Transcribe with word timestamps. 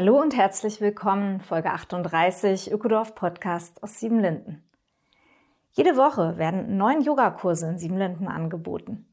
Hallo 0.00 0.20
und 0.20 0.36
herzlich 0.36 0.80
willkommen, 0.80 1.40
Folge 1.40 1.72
38 1.72 2.70
Ökodorf 2.70 3.16
Podcast 3.16 3.82
aus 3.82 3.98
Siebenlinden. 3.98 4.62
Jede 5.72 5.96
Woche 5.96 6.38
werden 6.38 6.76
neun 6.76 7.00
Yogakurse 7.00 7.68
in 7.68 7.78
Siebenlinden 7.78 8.28
angeboten 8.28 9.08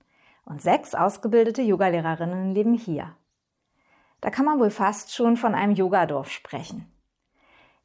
und 0.45 0.62
sechs 0.62 0.93
ausgebildete 0.93 1.63
Yogalehrerinnen 1.63 2.52
leben 2.53 2.76
hier. 2.76 3.16
Da 4.21 4.29
kann 4.29 4.45
man 4.45 4.59
wohl 4.59 4.70
fast 4.70 5.12
schon 5.12 5.38
von 5.38 5.55
einem 5.55 5.73
Yogadorf 5.73 6.29
sprechen. 6.29 6.85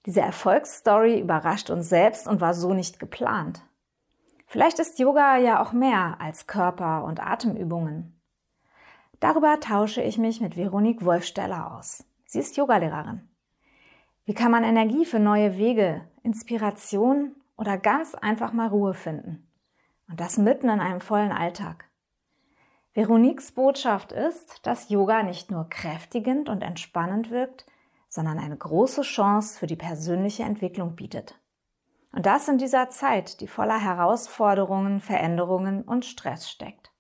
Diese 0.05 0.21
Erfolgsstory 0.21 1.19
überrascht 1.19 1.71
uns 1.71 1.89
selbst 1.89 2.29
und 2.29 2.43
war 2.43 2.53
so 2.53 2.75
nicht 2.75 3.01
geplant. 3.01 3.63
Vielleicht 4.46 4.79
ist 4.79 4.99
Yoga 4.99 5.39
ja 5.39 5.63
auch 5.63 5.73
mehr 5.73 6.19
als 6.21 6.46
Körper- 6.46 7.05
und 7.05 7.27
Atemübungen. 7.27 8.21
Darüber 9.21 9.59
tausche 9.59 10.02
ich 10.02 10.19
mich 10.19 10.43
mit 10.43 10.59
Veronique 10.59 11.02
Wolfsteller 11.02 11.74
aus. 11.74 12.05
Sie 12.31 12.39
ist 12.39 12.57
Yogalehrerin. 12.57 13.29
Wie 14.25 14.35
kann 14.35 14.53
man 14.53 14.63
Energie 14.63 15.05
für 15.05 15.19
neue 15.19 15.59
Wege, 15.59 16.09
Inspiration 16.23 17.35
oder 17.57 17.77
ganz 17.77 18.15
einfach 18.15 18.53
mal 18.53 18.69
Ruhe 18.69 18.95
finden? 18.95 19.51
Und 20.09 20.21
das 20.21 20.39
mitten 20.39 20.69
in 20.69 20.79
einem 20.79 21.01
vollen 21.01 21.33
Alltag. 21.33 21.87
Veroniques 22.95 23.51
Botschaft 23.51 24.13
ist, 24.13 24.65
dass 24.65 24.91
Yoga 24.91 25.25
nicht 25.25 25.51
nur 25.51 25.69
kräftigend 25.69 26.49
und 26.49 26.63
entspannend 26.63 27.33
wirkt, 27.33 27.67
sondern 28.09 28.39
eine 28.39 28.57
große 28.57 29.03
Chance 29.03 29.59
für 29.59 29.67
die 29.67 29.75
persönliche 29.75 30.45
Entwicklung 30.45 30.95
bietet. 30.95 31.37
Und 32.13 32.27
das 32.27 32.47
in 32.47 32.59
dieser 32.59 32.91
Zeit, 32.91 33.41
die 33.41 33.49
voller 33.49 33.81
Herausforderungen, 33.81 35.01
Veränderungen 35.01 35.83
und 35.83 36.05
Stress 36.05 36.49
steckt. 36.49 36.93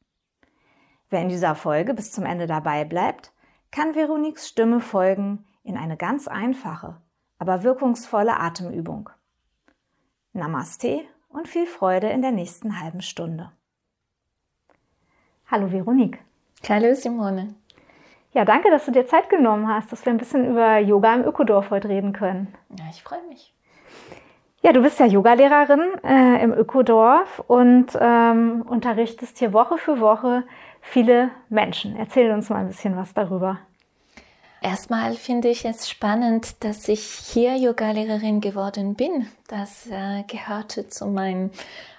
Wer 1.08 1.22
in 1.22 1.28
dieser 1.28 1.54
Folge 1.54 1.94
bis 1.94 2.10
zum 2.10 2.24
Ende 2.26 2.48
dabei 2.48 2.84
bleibt, 2.84 3.32
kann 3.72 3.94
Veroniques 3.94 4.48
Stimme 4.48 4.80
folgen 4.80 5.44
in 5.62 5.76
eine 5.76 5.96
ganz 5.96 6.28
einfache, 6.28 6.96
aber 7.38 7.62
wirkungsvolle 7.62 8.38
Atemübung. 8.38 9.10
Namaste 10.32 11.02
und 11.28 11.48
viel 11.48 11.66
Freude 11.66 12.08
in 12.08 12.22
der 12.22 12.32
nächsten 12.32 12.80
halben 12.80 13.02
Stunde. 13.02 13.52
Hallo 15.50 15.70
Veronique. 15.70 16.18
Hallo 16.68 16.94
Simone. 16.94 17.54
Ja, 18.32 18.44
danke, 18.44 18.70
dass 18.70 18.84
du 18.84 18.92
dir 18.92 19.06
Zeit 19.06 19.28
genommen 19.28 19.66
hast, 19.66 19.90
dass 19.90 20.04
wir 20.04 20.12
ein 20.12 20.18
bisschen 20.18 20.50
über 20.50 20.78
Yoga 20.78 21.14
im 21.14 21.24
Ökodorf 21.24 21.70
heute 21.70 21.88
reden 21.88 22.12
können. 22.12 22.54
Ja, 22.78 22.84
ich 22.90 23.02
freue 23.02 23.22
mich. 23.28 23.52
Ja, 24.62 24.72
du 24.72 24.82
bist 24.82 25.00
ja 25.00 25.06
Yogalehrerin 25.06 26.04
äh, 26.04 26.42
im 26.42 26.52
Ökodorf 26.52 27.42
und 27.46 27.86
ähm, 27.98 28.62
unterrichtest 28.68 29.38
hier 29.38 29.52
Woche 29.52 29.78
für 29.78 30.00
Woche 30.00 30.44
viele 30.80 31.30
Menschen. 31.48 31.96
Erzähl 31.96 32.30
uns 32.30 32.48
mal 32.48 32.60
ein 32.60 32.68
bisschen 32.68 32.96
was 32.96 33.14
darüber. 33.14 33.58
Erstmal 34.62 35.14
finde 35.14 35.48
ich 35.48 35.64
es 35.64 35.88
spannend, 35.88 36.62
dass 36.64 36.86
ich 36.88 37.02
hier 37.02 37.56
Yogalehrerin 37.56 38.42
geworden 38.42 38.94
bin. 38.94 39.26
Das 39.48 39.86
äh, 39.86 40.22
gehörte 40.24 40.86
zu 40.88 41.06
meinem 41.06 41.50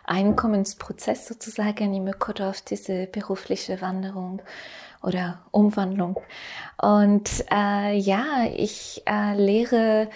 Einkommensprozess 0.06 1.28
sozusagen 1.28 1.94
im 1.94 2.08
Ökodorf, 2.08 2.62
diese 2.62 3.08
berufliche 3.08 3.82
Wanderung 3.82 4.44
oder 5.02 5.40
Umwandlung. 5.50 6.22
Und 6.80 7.46
äh, 7.52 7.98
ja, 7.98 8.46
ich 8.56 9.02
äh, 9.08 9.34
lehre 9.36 10.10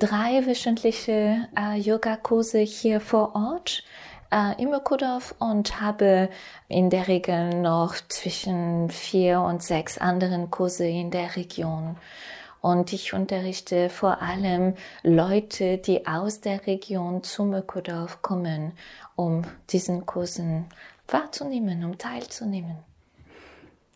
drei 0.00 0.44
wöchentliche 0.44 1.48
äh, 1.56 1.78
Yogakurse 1.78 2.58
hier 2.58 3.00
vor 3.00 3.36
Ort 3.36 3.84
äh, 4.32 4.60
im 4.60 4.72
Ökodorf 4.72 5.34
und 5.38 5.80
habe 5.80 6.30
in 6.68 6.90
der 6.90 7.06
Regel 7.06 7.60
noch 7.60 7.94
zwischen 8.08 8.90
vier 8.90 9.40
und 9.40 9.62
sechs 9.62 9.98
anderen 9.98 10.50
Kurse 10.50 10.86
in 10.86 11.10
der 11.10 11.36
Region. 11.36 11.96
Und 12.60 12.92
ich 12.92 13.12
unterrichte 13.12 13.90
vor 13.90 14.22
allem 14.22 14.74
Leute, 15.02 15.78
die 15.78 16.06
aus 16.06 16.40
der 16.40 16.66
Region 16.66 17.24
zum 17.24 17.52
Ökodorf 17.52 18.22
kommen, 18.22 18.72
um 19.16 19.42
diesen 19.70 20.06
Kursen 20.06 20.66
wahrzunehmen, 21.08 21.84
um 21.84 21.98
teilzunehmen. 21.98 22.76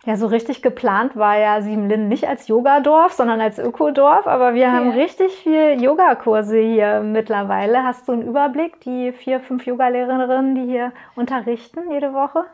Ja, 0.06 0.16
so 0.16 0.28
richtig 0.28 0.62
geplant 0.62 1.16
war 1.16 1.36
ja 1.36 1.60
Siebenlinden 1.60 2.06
nicht 2.06 2.28
als 2.28 2.46
Yogadorf, 2.46 3.12
sondern 3.12 3.40
als 3.40 3.58
Ökodorf. 3.58 4.28
Aber 4.28 4.54
wir 4.54 4.70
haben 4.70 4.90
ja. 4.90 4.94
richtig 4.94 5.32
viel 5.34 5.82
Yogakurse 5.82 6.58
hier 6.58 7.00
mittlerweile. 7.00 7.82
Hast 7.82 8.06
du 8.06 8.12
einen 8.12 8.22
Überblick, 8.22 8.80
die 8.82 9.10
vier, 9.10 9.40
fünf 9.40 9.66
Yogalehrerinnen, 9.66 10.54
die 10.54 10.64
hier 10.64 10.92
unterrichten 11.16 11.90
jede 11.90 12.14
Woche? 12.14 12.44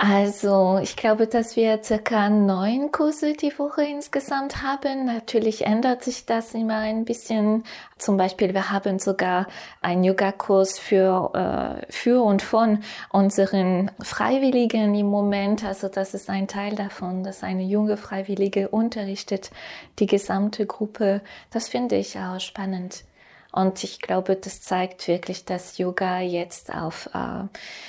Also, 0.00 0.78
ich 0.80 0.94
glaube, 0.94 1.26
dass 1.26 1.56
wir 1.56 1.82
circa 1.82 2.30
neun 2.30 2.92
Kurse 2.92 3.32
die 3.32 3.58
Woche 3.58 3.82
insgesamt 3.82 4.62
haben. 4.62 5.06
Natürlich 5.06 5.66
ändert 5.66 6.04
sich 6.04 6.24
das 6.24 6.54
immer 6.54 6.76
ein 6.76 7.04
bisschen. 7.04 7.64
Zum 7.98 8.16
Beispiel, 8.16 8.54
wir 8.54 8.70
haben 8.70 9.00
sogar 9.00 9.48
einen 9.82 10.04
Yoga-Kurs 10.04 10.78
für, 10.78 11.80
äh, 11.82 11.92
für 11.92 12.22
und 12.22 12.42
von 12.42 12.84
unseren 13.10 13.90
Freiwilligen 14.00 14.94
im 14.94 15.06
Moment. 15.06 15.64
Also, 15.64 15.88
das 15.88 16.14
ist 16.14 16.30
ein 16.30 16.46
Teil 16.46 16.76
davon, 16.76 17.24
dass 17.24 17.42
eine 17.42 17.64
junge 17.64 17.96
Freiwillige 17.96 18.68
unterrichtet 18.68 19.50
die 19.98 20.06
gesamte 20.06 20.64
Gruppe. 20.66 21.22
Das 21.50 21.66
finde 21.68 21.96
ich 21.96 22.16
auch 22.16 22.38
spannend. 22.38 23.02
Und 23.50 23.82
ich 23.82 24.00
glaube, 24.00 24.36
das 24.36 24.60
zeigt 24.60 25.08
wirklich, 25.08 25.44
dass 25.44 25.78
Yoga 25.78 26.20
jetzt 26.20 26.72
auf, 26.72 27.08
äh, 27.14 27.44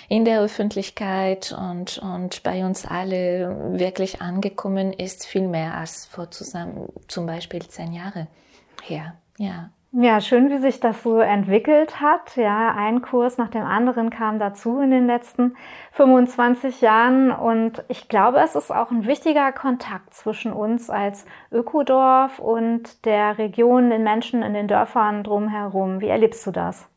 in 0.08 0.24
der 0.24 0.42
Öffentlichkeit 0.42 1.52
und, 1.52 1.98
und 1.98 2.44
bei 2.44 2.66
uns 2.66 2.86
alle 2.86 3.74
wirklich 3.78 4.22
angekommen 4.22 4.94
ist, 4.94 5.26
viel 5.26 5.48
mehr 5.48 5.76
als 5.76 6.06
vor 6.06 6.32
zusammen, 6.32 6.88
zum 7.08 7.26
Beispiel 7.26 7.68
zehn 7.68 7.94
Jahre 7.94 8.28
her. 8.84 9.16
Ja. 9.38 9.72
Ja, 9.92 10.22
schön, 10.22 10.52
wie 10.52 10.60
sich 10.60 10.80
das 10.80 11.02
so 11.02 11.18
entwickelt 11.18 12.00
hat. 12.00 12.36
Ja, 12.36 12.76
ein 12.76 13.02
Kurs 13.02 13.40
nach 13.40 13.50
dem 13.50 13.64
anderen 13.64 14.12
kam 14.12 14.38
dazu 14.38 14.80
in 14.82 14.92
den 14.92 15.08
letzten 15.08 15.56
25 15.94 16.82
Jahren. 16.82 17.32
Und 17.32 17.84
ich 17.88 18.08
glaube, 18.08 18.38
es 18.40 18.54
ist 18.54 18.72
auch 18.72 18.92
ein 18.92 19.08
wichtiger 19.08 19.52
Kontakt 19.52 20.14
zwischen 20.14 20.54
uns 20.54 20.92
als 20.92 21.26
Ökodorf 21.52 22.38
und 22.38 23.04
der 23.06 23.40
Region, 23.40 23.90
den 23.90 24.04
Menschen 24.04 24.44
in 24.44 24.54
den 24.54 24.68
Dörfern 24.68 25.24
drumherum. 25.24 26.02
Wie 26.02 26.10
erlebst 26.10 26.46
du 26.46 26.52
das? 26.52 26.88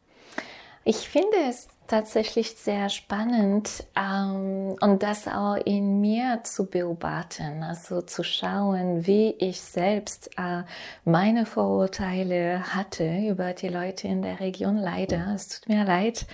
Ich 0.84 1.08
finde 1.08 1.36
es 1.48 1.69
tatsächlich 1.92 2.54
sehr 2.56 2.88
spannend 2.88 3.84
ähm, 3.94 4.75
und 4.80 5.03
das 5.03 5.28
auch 5.28 5.56
in 5.56 6.00
mir 6.00 6.41
zu 6.42 6.64
beobachten, 6.64 7.62
also 7.62 8.00
zu 8.00 8.25
schauen, 8.25 9.06
wie 9.06 9.34
ich 9.38 9.60
selbst 9.60 10.31
äh, 10.38 10.62
meine 11.04 11.44
Vorurteile 11.44 12.75
hatte 12.75 13.19
über 13.28 13.52
die 13.52 13.69
Leute 13.69 14.08
in 14.08 14.22
der 14.22 14.40
Region. 14.40 14.78
Leider, 14.78 15.34
es 15.34 15.49
tut 15.49 15.69
mir 15.69 15.84
leid. 15.84 16.25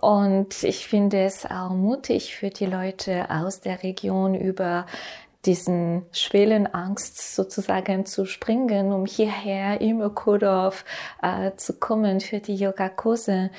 Und 0.00 0.64
ich 0.64 0.88
finde 0.88 1.22
es 1.22 1.46
auch 1.46 1.70
mutig 1.70 2.34
für 2.34 2.50
die 2.50 2.66
Leute 2.66 3.30
aus 3.30 3.60
der 3.60 3.84
Region 3.84 4.34
über 4.34 4.86
diesen 5.44 6.06
Schwelenangst 6.12 7.34
sozusagen 7.34 8.06
zu 8.06 8.24
springen, 8.24 8.92
um 8.92 9.06
hierher 9.06 9.80
im 9.80 10.00
Ökodorf 10.00 10.84
äh, 11.22 11.52
zu 11.56 11.74
kommen 11.74 12.20
für 12.20 12.40
die 12.40 12.56
Yogakurse. 12.56 13.50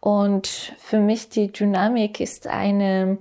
Und 0.00 0.46
für 0.78 0.98
mich 0.98 1.28
die 1.28 1.52
Dynamik 1.52 2.20
ist 2.20 2.46
eine 2.46 3.18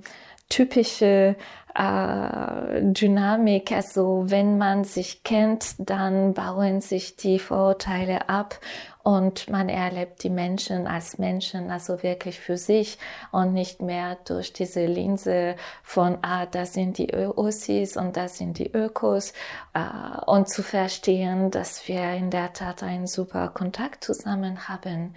typische 0.50 1.35
äh, 1.75 2.81
Dynamik. 2.81 3.72
Also 3.72 4.24
wenn 4.27 4.57
man 4.57 4.83
sich 4.83 5.24
kennt, 5.24 5.75
dann 5.77 6.33
bauen 6.33 6.81
sich 6.81 7.18
die 7.18 7.39
Vorurteile 7.39 8.30
ab 8.30 8.60
und 9.04 9.50
man 9.51 9.69
erlebt 9.69 10.24
die 10.24 10.31
Menschen 10.31 10.88
als 10.88 11.19
Menschen, 11.19 11.69
also 11.69 12.01
wirklich 12.01 12.39
für 12.39 12.57
sich 12.57 12.98
und 13.31 13.54
nicht 13.54 13.80
mehr 13.81 14.18
durch 14.25 14.51
diese 14.51 14.88
Linse 14.88 15.56
von, 15.83 16.18
ah, 16.24 16.48
das 16.48 16.74
sind 16.74 16.98
die 16.98 17.13
Ossis 17.13 17.98
und 17.98 18.18
das 18.18 18.38
sind 18.38 18.57
die 18.57 18.72
Ökos 18.74 19.33
äh, 19.74 19.81
und 20.25 20.50
zu 20.50 20.63
verstehen, 20.63 21.51
dass 21.51 21.88
wir 21.88 22.13
in 22.13 22.31
der 22.31 22.54
Tat 22.54 22.81
einen 22.81 23.06
super 23.06 23.50
Kontakt 23.50 24.04
zusammen 24.04 24.68
haben. 24.68 25.13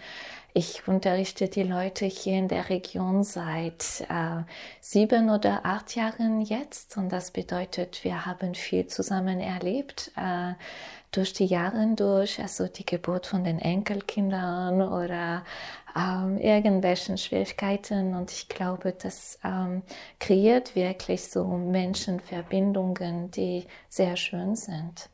Ich 0.58 0.88
unterrichte 0.88 1.46
die 1.46 1.62
Leute 1.62 2.04
hier 2.06 2.36
in 2.36 2.48
der 2.48 2.68
Region 2.68 3.22
seit 3.22 4.04
äh, 4.08 4.42
sieben 4.80 5.30
oder 5.30 5.60
acht 5.64 5.94
Jahren 5.94 6.40
jetzt 6.40 6.96
und 6.96 7.10
das 7.10 7.30
bedeutet, 7.30 8.02
wir 8.02 8.26
haben 8.26 8.56
viel 8.56 8.88
zusammen 8.88 9.38
erlebt. 9.38 10.10
Äh, 10.16 10.54
durch 11.12 11.32
die 11.32 11.44
Jahre 11.44 11.86
durch, 11.94 12.40
also 12.40 12.66
die 12.66 12.84
Geburt 12.84 13.28
von 13.28 13.44
den 13.44 13.60
Enkelkindern 13.60 14.82
oder 14.82 15.44
ähm, 15.96 16.38
irgendwelchen 16.38 17.18
Schwierigkeiten. 17.18 18.16
Und 18.16 18.32
ich 18.32 18.48
glaube, 18.48 18.92
das 19.00 19.38
ähm, 19.44 19.82
kreiert 20.18 20.74
wirklich 20.74 21.28
so 21.30 21.44
Menschenverbindungen, 21.44 23.30
die 23.30 23.64
sehr 23.88 24.16
schön 24.16 24.56
sind. 24.56 25.08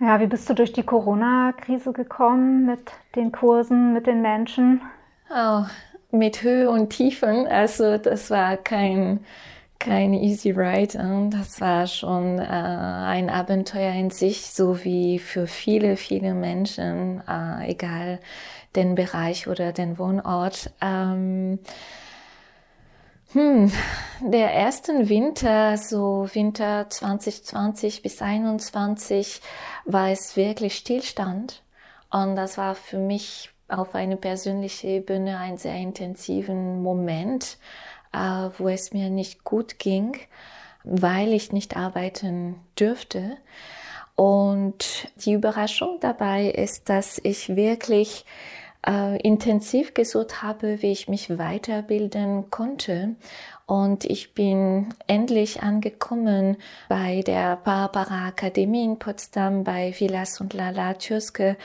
Ja, 0.00 0.20
wie 0.20 0.26
bist 0.28 0.48
du 0.48 0.54
durch 0.54 0.72
die 0.72 0.84
Corona-Krise 0.84 1.92
gekommen 1.92 2.66
mit 2.66 2.92
den 3.16 3.32
Kursen, 3.32 3.92
mit 3.92 4.06
den 4.06 4.22
Menschen? 4.22 4.80
Oh, 5.28 5.64
mit 6.12 6.42
Höhe 6.42 6.70
und 6.70 6.90
Tiefen. 6.90 7.48
Also 7.48 7.98
das 7.98 8.30
war 8.30 8.56
kein, 8.56 9.24
kein 9.80 10.14
easy 10.14 10.52
ride. 10.52 11.28
Das 11.30 11.60
war 11.60 11.88
schon 11.88 12.38
äh, 12.38 12.42
ein 12.42 13.28
Abenteuer 13.28 13.92
in 13.92 14.10
sich, 14.10 14.46
so 14.52 14.84
wie 14.84 15.18
für 15.18 15.48
viele, 15.48 15.96
viele 15.96 16.32
Menschen, 16.32 17.20
äh, 17.28 17.68
egal 17.68 18.20
den 18.76 18.94
Bereich 18.94 19.48
oder 19.48 19.72
den 19.72 19.98
Wohnort. 19.98 20.70
Ähm, 20.80 21.58
hm, 23.32 23.70
der 24.20 24.54
ersten 24.54 25.08
Winter, 25.08 25.76
so 25.76 26.28
Winter 26.32 26.88
2020 26.88 28.02
bis 28.02 28.16
2021, 28.16 29.40
war 29.84 30.10
es 30.10 30.36
wirklich 30.36 30.76
Stillstand. 30.76 31.62
Und 32.10 32.36
das 32.36 32.56
war 32.56 32.74
für 32.74 32.98
mich 32.98 33.50
auf 33.68 33.94
eine 33.94 34.16
persönliche 34.16 34.86
Ebene 34.88 35.38
ein 35.38 35.58
sehr 35.58 35.74
intensiven 35.74 36.82
Moment, 36.82 37.58
äh, 38.14 38.48
wo 38.56 38.68
es 38.68 38.92
mir 38.92 39.10
nicht 39.10 39.44
gut 39.44 39.78
ging, 39.78 40.16
weil 40.84 41.34
ich 41.34 41.52
nicht 41.52 41.76
arbeiten 41.76 42.56
dürfte. 42.78 43.36
Und 44.14 45.08
die 45.24 45.34
Überraschung 45.34 45.98
dabei 46.00 46.46
ist, 46.46 46.88
dass 46.88 47.20
ich 47.22 47.54
wirklich 47.54 48.24
äh, 48.86 49.20
intensiv 49.20 49.94
gesucht 49.94 50.42
habe, 50.42 50.82
wie 50.82 50.92
ich 50.92 51.08
mich 51.08 51.38
weiterbilden 51.38 52.50
konnte. 52.50 53.16
Und 53.66 54.04
ich 54.04 54.34
bin 54.34 54.94
endlich 55.06 55.62
angekommen 55.62 56.56
bei 56.88 57.22
der 57.22 57.56
Barbara 57.56 58.28
Akademie 58.28 58.84
in 58.84 58.98
Potsdam, 58.98 59.64
bei 59.64 59.94
Vilas 59.98 60.40
und 60.40 60.54
Lala 60.54 60.94
Türske 60.94 61.56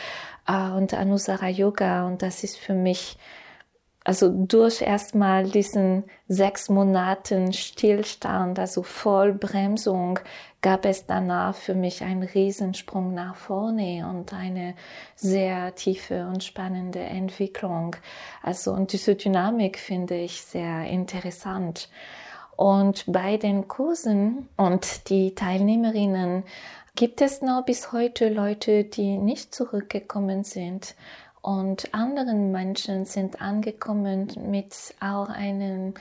äh, 0.47 0.69
und 0.71 0.93
Anusara 0.93 1.47
Yoga. 1.47 2.05
Und 2.05 2.21
das 2.21 2.43
ist 2.43 2.57
für 2.57 2.73
mich 2.73 3.17
also 4.03 4.29
durch 4.29 4.81
erstmal 4.81 5.45
diesen 5.45 6.03
sechs 6.27 6.69
Monaten 6.69 7.53
Stillstand, 7.53 8.59
also 8.59 8.83
Vollbremsung, 8.83 10.19
gab 10.61 10.85
es 10.85 11.05
danach 11.05 11.55
für 11.55 11.73
mich 11.73 12.03
einen 12.03 12.23
Riesensprung 12.23 13.13
nach 13.13 13.35
vorne 13.35 14.07
und 14.09 14.33
eine 14.33 14.75
sehr 15.15 15.75
tiefe 15.75 16.27
und 16.27 16.43
spannende 16.43 16.99
Entwicklung. 16.99 17.95
Also, 18.41 18.73
und 18.73 18.91
diese 18.91 19.15
Dynamik 19.15 19.79
finde 19.79 20.15
ich 20.15 20.41
sehr 20.41 20.85
interessant. 20.85 21.89
Und 22.55 23.05
bei 23.07 23.37
den 23.37 23.67
Kursen 23.67 24.47
und 24.57 25.09
die 25.09 25.33
Teilnehmerinnen 25.33 26.43
gibt 26.95 27.21
es 27.21 27.41
noch 27.41 27.65
bis 27.65 27.91
heute 27.91 28.29
Leute, 28.29 28.83
die 28.83 29.17
nicht 29.17 29.55
zurückgekommen 29.55 30.43
sind 30.43 30.95
und 31.43 31.93
anderen 31.93 32.53
Menschen 32.53 33.03
sind 33.03 33.41
angekommen 33.41 34.29
mit 34.49 34.95
auch 35.01 35.27
einer 35.27 35.91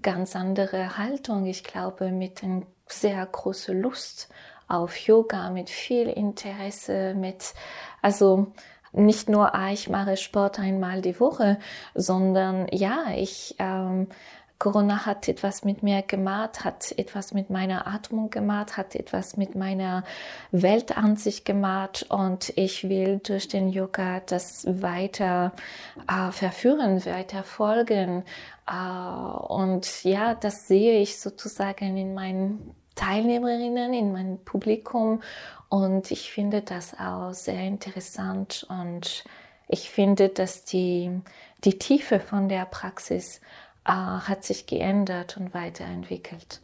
ganz 0.00 0.36
anderen 0.36 0.96
Haltung. 0.96 1.46
Ich 1.46 1.64
glaube, 1.64 2.12
mit 2.12 2.44
einer 2.44 2.62
sehr 2.86 3.26
großen 3.26 3.82
Lust 3.82 4.28
auf 4.68 4.96
Yoga, 4.96 5.50
mit 5.50 5.68
viel 5.68 6.08
Interesse, 6.08 7.14
mit, 7.14 7.54
also, 8.02 8.52
nicht 8.92 9.28
nur, 9.28 9.52
ah, 9.56 9.72
ich 9.72 9.88
mache 9.88 10.16
Sport 10.16 10.60
einmal 10.60 11.02
die 11.02 11.18
Woche, 11.18 11.58
sondern 11.96 12.68
ja, 12.70 13.06
ich 13.16 13.56
ähm, 13.58 14.06
Corona 14.58 15.04
hat 15.04 15.28
etwas 15.28 15.64
mit 15.64 15.82
mir 15.82 16.02
gemacht, 16.02 16.64
hat 16.64 16.92
etwas 16.96 17.34
mit 17.34 17.50
meiner 17.50 17.86
Atmung 17.86 18.30
gemacht, 18.30 18.76
hat 18.76 18.94
etwas 18.94 19.36
mit 19.36 19.54
meiner 19.54 20.04
Weltansicht 20.52 21.44
gemacht 21.44 22.06
und 22.08 22.52
ich 22.56 22.88
will 22.88 23.20
durch 23.22 23.48
den 23.48 23.68
Yoga 23.68 24.20
das 24.20 24.66
weiter 24.66 25.52
äh, 26.08 26.30
verführen, 26.30 27.04
weiter 27.04 27.42
folgen. 27.42 28.24
Äh, 28.66 29.36
und 29.48 30.04
ja, 30.04 30.34
das 30.34 30.68
sehe 30.68 31.00
ich 31.00 31.20
sozusagen 31.20 31.96
in 31.96 32.14
meinen 32.14 32.74
Teilnehmerinnen, 32.94 33.92
in 33.92 34.12
meinem 34.12 34.38
Publikum 34.44 35.20
und 35.68 36.12
ich 36.12 36.30
finde 36.30 36.62
das 36.62 36.98
auch 36.98 37.32
sehr 37.32 37.60
interessant 37.60 38.64
und 38.68 39.24
ich 39.66 39.90
finde, 39.90 40.28
dass 40.28 40.64
die, 40.64 41.10
die 41.64 41.78
Tiefe 41.78 42.20
von 42.20 42.48
der 42.48 42.64
Praxis 42.66 43.40
äh, 43.84 43.90
hat 43.90 44.44
sich 44.44 44.66
geändert 44.66 45.36
und 45.36 45.54
weiterentwickelt 45.54 46.60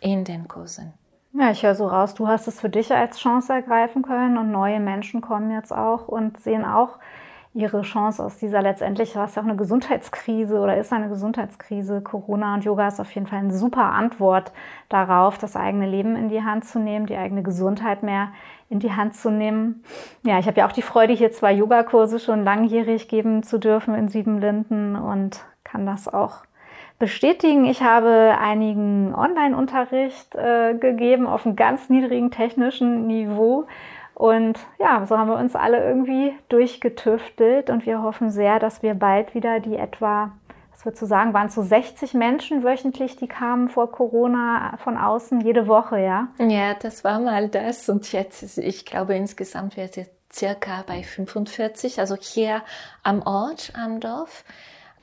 in 0.00 0.24
den 0.24 0.48
Kursen. 0.48 0.92
Ja, 1.32 1.50
ich 1.50 1.62
höre 1.62 1.74
so 1.74 1.86
raus, 1.86 2.14
du 2.14 2.28
hast 2.28 2.48
es 2.48 2.60
für 2.60 2.70
dich 2.70 2.92
als 2.92 3.18
Chance 3.18 3.52
ergreifen 3.52 4.02
können 4.02 4.38
und 4.38 4.50
neue 4.50 4.80
Menschen 4.80 5.20
kommen 5.20 5.50
jetzt 5.50 5.72
auch 5.72 6.08
und 6.08 6.40
sehen 6.40 6.64
auch 6.64 6.98
ihre 7.56 7.82
Chance 7.82 8.22
aus 8.22 8.36
dieser 8.36 8.60
letztendlich, 8.60 9.16
war 9.16 9.24
es 9.24 9.34
ja 9.34 9.42
auch 9.42 9.46
eine 9.46 9.56
Gesundheitskrise 9.56 10.60
oder 10.60 10.76
ist 10.76 10.92
eine 10.92 11.08
Gesundheitskrise. 11.08 12.02
Corona 12.02 12.54
und 12.54 12.64
Yoga 12.64 12.88
ist 12.88 13.00
auf 13.00 13.10
jeden 13.12 13.26
Fall 13.26 13.40
eine 13.40 13.56
super 13.56 13.92
Antwort 13.92 14.52
darauf, 14.90 15.38
das 15.38 15.56
eigene 15.56 15.86
Leben 15.86 16.16
in 16.16 16.28
die 16.28 16.42
Hand 16.42 16.66
zu 16.66 16.78
nehmen, 16.78 17.06
die 17.06 17.16
eigene 17.16 17.42
Gesundheit 17.42 18.02
mehr 18.02 18.28
in 18.68 18.78
die 18.78 18.92
Hand 18.92 19.14
zu 19.14 19.30
nehmen. 19.30 19.84
Ja, 20.22 20.38
ich 20.38 20.46
habe 20.46 20.60
ja 20.60 20.66
auch 20.66 20.72
die 20.72 20.82
Freude, 20.82 21.14
hier 21.14 21.32
zwei 21.32 21.52
Yogakurse 21.52 22.18
schon 22.18 22.44
langjährig 22.44 23.08
geben 23.08 23.42
zu 23.42 23.58
dürfen 23.58 23.94
in 23.94 24.08
Siebenlinden 24.08 24.96
und 24.96 25.44
kann 25.64 25.86
das 25.86 26.08
auch 26.08 26.45
bestätigen. 26.98 27.66
Ich 27.66 27.82
habe 27.82 28.36
einigen 28.40 29.14
Online-Unterricht 29.14 30.34
äh, 30.34 30.74
gegeben 30.74 31.26
auf 31.26 31.44
einem 31.44 31.56
ganz 31.56 31.88
niedrigen 31.88 32.30
technischen 32.30 33.06
Niveau. 33.06 33.66
Und 34.14 34.58
ja, 34.78 35.04
so 35.04 35.18
haben 35.18 35.28
wir 35.28 35.36
uns 35.36 35.54
alle 35.54 35.86
irgendwie 35.86 36.34
durchgetüftelt 36.48 37.68
und 37.68 37.84
wir 37.84 38.02
hoffen 38.02 38.30
sehr, 38.30 38.58
dass 38.58 38.82
wir 38.82 38.94
bald 38.94 39.34
wieder 39.34 39.60
die 39.60 39.76
etwa, 39.76 40.32
was 40.72 40.86
würdest 40.86 41.02
du 41.02 41.06
sagen, 41.06 41.34
waren 41.34 41.50
so 41.50 41.62
60 41.62 42.14
Menschen 42.14 42.64
wöchentlich, 42.64 43.16
die 43.16 43.28
kamen 43.28 43.68
vor 43.68 43.92
Corona 43.92 44.78
von 44.78 44.96
außen 44.96 45.42
jede 45.42 45.66
Woche, 45.66 46.00
ja? 46.00 46.28
Ja, 46.38 46.72
das 46.80 47.04
war 47.04 47.20
mal 47.20 47.50
das 47.50 47.90
und 47.90 48.10
jetzt, 48.10 48.56
ich 48.56 48.86
glaube 48.86 49.14
insgesamt 49.14 49.76
wird 49.76 49.98
es 49.98 50.08
circa 50.32 50.82
bei 50.86 51.02
45, 51.02 52.00
also 52.00 52.16
hier 52.16 52.62
am 53.02 53.20
Ort, 53.20 53.74
am 53.76 54.00
Dorf. 54.00 54.44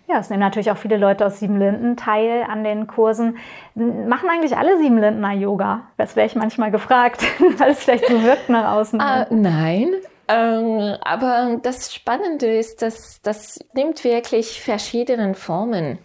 Ja, 0.07 0.19
es 0.19 0.29
nehmen 0.29 0.41
natürlich 0.41 0.69
auch 0.69 0.77
viele 0.77 0.97
Leute 0.97 1.25
aus 1.25 1.39
Siebenlinden 1.39 1.95
teil 1.95 2.43
an 2.43 2.63
den 2.63 2.87
Kursen. 2.87 3.37
Machen 3.75 4.29
eigentlich 4.29 4.57
alle 4.57 4.77
Siebenlindener 4.77 5.33
Yoga? 5.33 5.87
Das 5.97 6.15
wäre 6.15 6.27
ich 6.27 6.35
manchmal 6.35 6.71
gefragt, 6.71 7.23
weil 7.57 7.71
es 7.71 7.83
vielleicht 7.83 8.07
so 8.07 8.21
wirkt 8.21 8.49
nach 8.49 8.73
außen. 8.73 8.99
Uh, 8.99 9.25
nein, 9.29 9.93
ähm, 10.27 10.95
aber 11.01 11.59
das 11.61 11.93
Spannende 11.93 12.57
ist, 12.57 12.81
dass 12.81 13.21
das 13.21 13.59
nimmt 13.73 14.03
wirklich 14.03 14.61
verschiedene 14.61 15.33
Formen. 15.33 15.99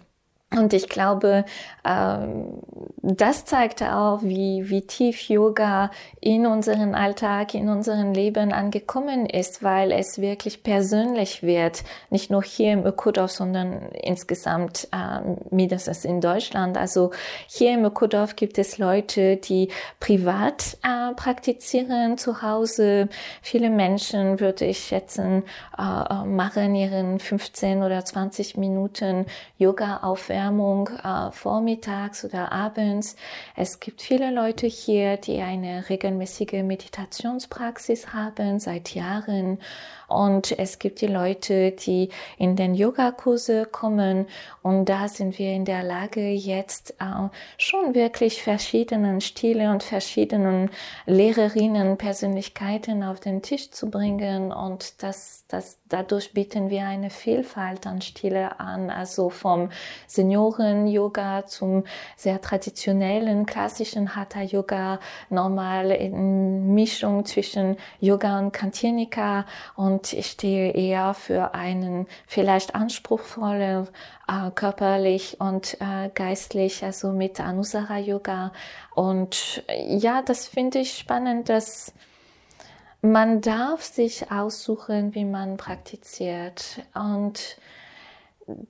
Und 0.51 0.73
ich 0.73 0.89
glaube, 0.89 1.45
ähm, 1.85 2.63
das 3.03 3.45
zeigt 3.45 3.83
auch, 3.83 4.23
wie, 4.23 4.67
wie 4.67 4.81
tief 4.81 5.29
Yoga 5.29 5.91
in 6.21 6.47
unseren 6.47 6.95
Alltag, 6.95 7.53
in 7.53 7.69
unserem 7.69 8.13
Leben 8.13 8.51
angekommen 8.51 9.27
ist, 9.27 9.61
weil 9.61 9.91
es 9.91 10.19
wirklich 10.19 10.63
persönlich 10.63 11.43
wird. 11.43 11.83
Nicht 12.09 12.31
nur 12.31 12.41
hier 12.41 12.73
im 12.73 12.83
Ökodorf, 12.83 13.29
sondern 13.29 13.89
insgesamt 13.91 14.87
ähm, 14.91 15.37
mindestens 15.51 16.03
in 16.03 16.19
Deutschland. 16.19 16.77
Also 16.77 17.11
hier 17.47 17.75
im 17.75 17.85
Ökodorf 17.85 18.35
gibt 18.35 18.57
es 18.57 18.79
Leute, 18.79 19.37
die 19.37 19.69
privat 19.99 20.79
äh, 20.81 21.13
praktizieren 21.13 22.17
zu 22.17 22.41
Hause. 22.41 23.07
Viele 23.43 23.69
Menschen, 23.69 24.39
würde 24.39 24.65
ich 24.65 24.79
schätzen, 24.79 25.43
äh, 25.77 26.25
machen 26.25 26.73
ihren 26.73 27.19
15 27.19 27.83
oder 27.83 28.03
20 28.03 28.57
Minuten 28.57 29.27
Yoga-Aufwärmung 29.59 30.38
Erwärmung 30.39 30.89
äh, 31.03 31.31
vormittags 31.31 32.23
oder 32.23 32.51
abends. 32.51 33.17
Es 33.57 33.81
gibt 33.81 34.01
viele 34.01 34.31
Leute 34.31 34.67
hier, 34.67 35.17
die 35.17 35.41
eine 35.41 35.89
regelmäßige 35.89 36.63
Meditationspraxis 36.63 38.13
haben 38.13 38.59
seit 38.59 38.95
Jahren. 38.95 39.59
Und 40.09 40.57
es 40.57 40.79
gibt 40.79 41.01
die 41.01 41.07
Leute, 41.07 41.71
die 41.71 42.09
in 42.37 42.55
den 42.55 42.73
Yogakurse 42.73 43.65
kommen 43.65 44.25
und 44.63 44.85
da 44.85 45.07
sind 45.07 45.37
wir 45.37 45.53
in 45.53 45.65
der 45.65 45.83
Lage, 45.83 46.31
jetzt 46.31 46.95
äh, 46.99 47.29
schon 47.57 47.93
wirklich 47.93 48.41
verschiedenen 48.41 49.21
Stile 49.21 49.69
und 49.69 49.83
verschiedenen 49.83 50.71
Lehrerinnen, 51.05 51.97
Persönlichkeiten 51.97 53.03
auf 53.03 53.19
den 53.19 53.43
Tisch 53.43 53.69
zu 53.69 53.91
bringen 53.91 54.51
und 54.51 55.03
das, 55.03 55.45
das, 55.47 55.77
dadurch 55.87 56.33
bieten 56.33 56.71
wir 56.71 56.85
eine 56.85 57.11
Vielfalt 57.11 57.85
an 57.85 58.01
Stile 58.01 58.59
an, 58.59 58.89
also 58.89 59.29
vom 59.29 59.69
Senioren-Yoga 60.29 61.47
zum 61.47 61.83
sehr 62.15 62.39
traditionellen, 62.39 63.45
klassischen 63.45 64.15
Hatha-Yoga, 64.15 64.99
nochmal 65.29 65.91
in 65.91 66.73
Mischung 66.75 67.25
zwischen 67.25 67.77
Yoga 67.99 68.37
und 68.37 68.51
Kantinika 68.51 69.45
und 69.75 70.13
ich 70.13 70.27
stehe 70.27 70.71
eher 70.73 71.15
für 71.15 71.55
einen 71.55 72.07
vielleicht 72.27 72.75
anspruchsvollen 72.75 73.87
äh, 74.27 74.51
körperlich 74.51 75.37
und 75.39 75.77
äh, 75.81 76.09
geistlich, 76.13 76.83
also 76.83 77.11
mit 77.11 77.39
Anusara 77.39 77.97
Yoga. 77.97 78.51
Und 78.93 79.63
ja, 79.87 80.21
das 80.21 80.47
finde 80.47 80.79
ich 80.79 80.95
spannend, 80.95 81.49
dass 81.49 81.93
man 83.01 83.41
darf 83.41 83.81
sich 83.81 84.29
aussuchen, 84.31 85.15
wie 85.15 85.25
man 85.25 85.57
praktiziert. 85.57 86.81
Und 86.93 87.57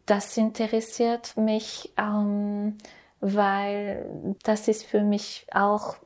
das 0.05 0.35
interessiert 0.37 1.37
mich, 1.37 1.93
ähm, 1.97 2.77
weil 3.19 4.35
das 4.43 4.67
ist 4.67 4.85
für 4.85 5.01
mich 5.01 5.47
auch 5.51 5.97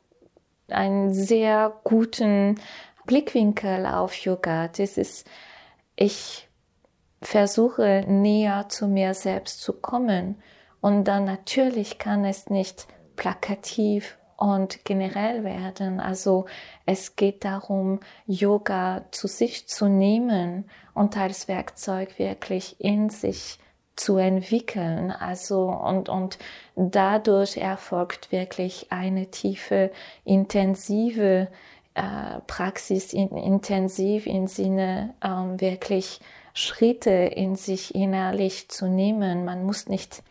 einen 0.70 1.14
sehr 1.14 1.74
guten 1.84 2.60
Blickwinkel 3.06 3.86
auf 3.86 4.16
Yoga. 4.16 4.68
Das 4.70 4.98
ist, 4.98 5.28
ich 5.96 6.48
versuche 7.22 8.04
näher 8.08 8.68
zu 8.70 8.88
mir 8.88 9.14
selbst 9.14 9.62
zu 9.62 9.74
kommen. 9.74 10.42
Und 10.82 11.06
dann 11.06 11.26
natürlich 11.26 11.98
kann 11.98 12.26
es 12.26 12.50
nicht 12.50 12.88
plakativ 13.16 14.18
und 14.38 14.86
generell 14.86 15.44
werden. 15.44 16.00
Also 16.00 16.46
es 16.86 17.16
geht 17.16 17.46
darum, 17.46 18.00
Yoga 18.26 19.06
zu 19.12 19.28
sich 19.28 19.68
zu 19.68 19.88
nehmen 19.88 20.66
und 20.94 21.18
als 21.18 21.48
Werkzeug 21.48 22.20
wirklich 22.20 22.80
in 22.80 23.10
sich 23.10 23.60
zu 23.96 24.18
entwickeln. 24.18 25.12
Also 25.12 25.66
und, 25.66 26.10
und 26.10 26.38
dadurch 26.76 27.58
erfolgt 27.58 28.32
wirklich 28.32 28.88
eine 28.92 29.28
tiefe, 29.28 29.92
intensive 30.26 31.48
äh, 31.94 32.40
Praxis, 32.48 33.14
in, 33.14 33.30
intensiv 33.38 34.26
im 34.26 34.48
Sinne 34.48 35.14
ähm, 35.24 35.62
wirklich 35.62 36.20
Schritte 36.54 37.12
in 37.12 37.56
sich 37.56 37.96
innerlich 37.96 38.70
zu 38.70 38.88
nehmen. 38.88 39.46
Man 39.46 39.64
muss 39.64 39.88
nicht 39.88 40.24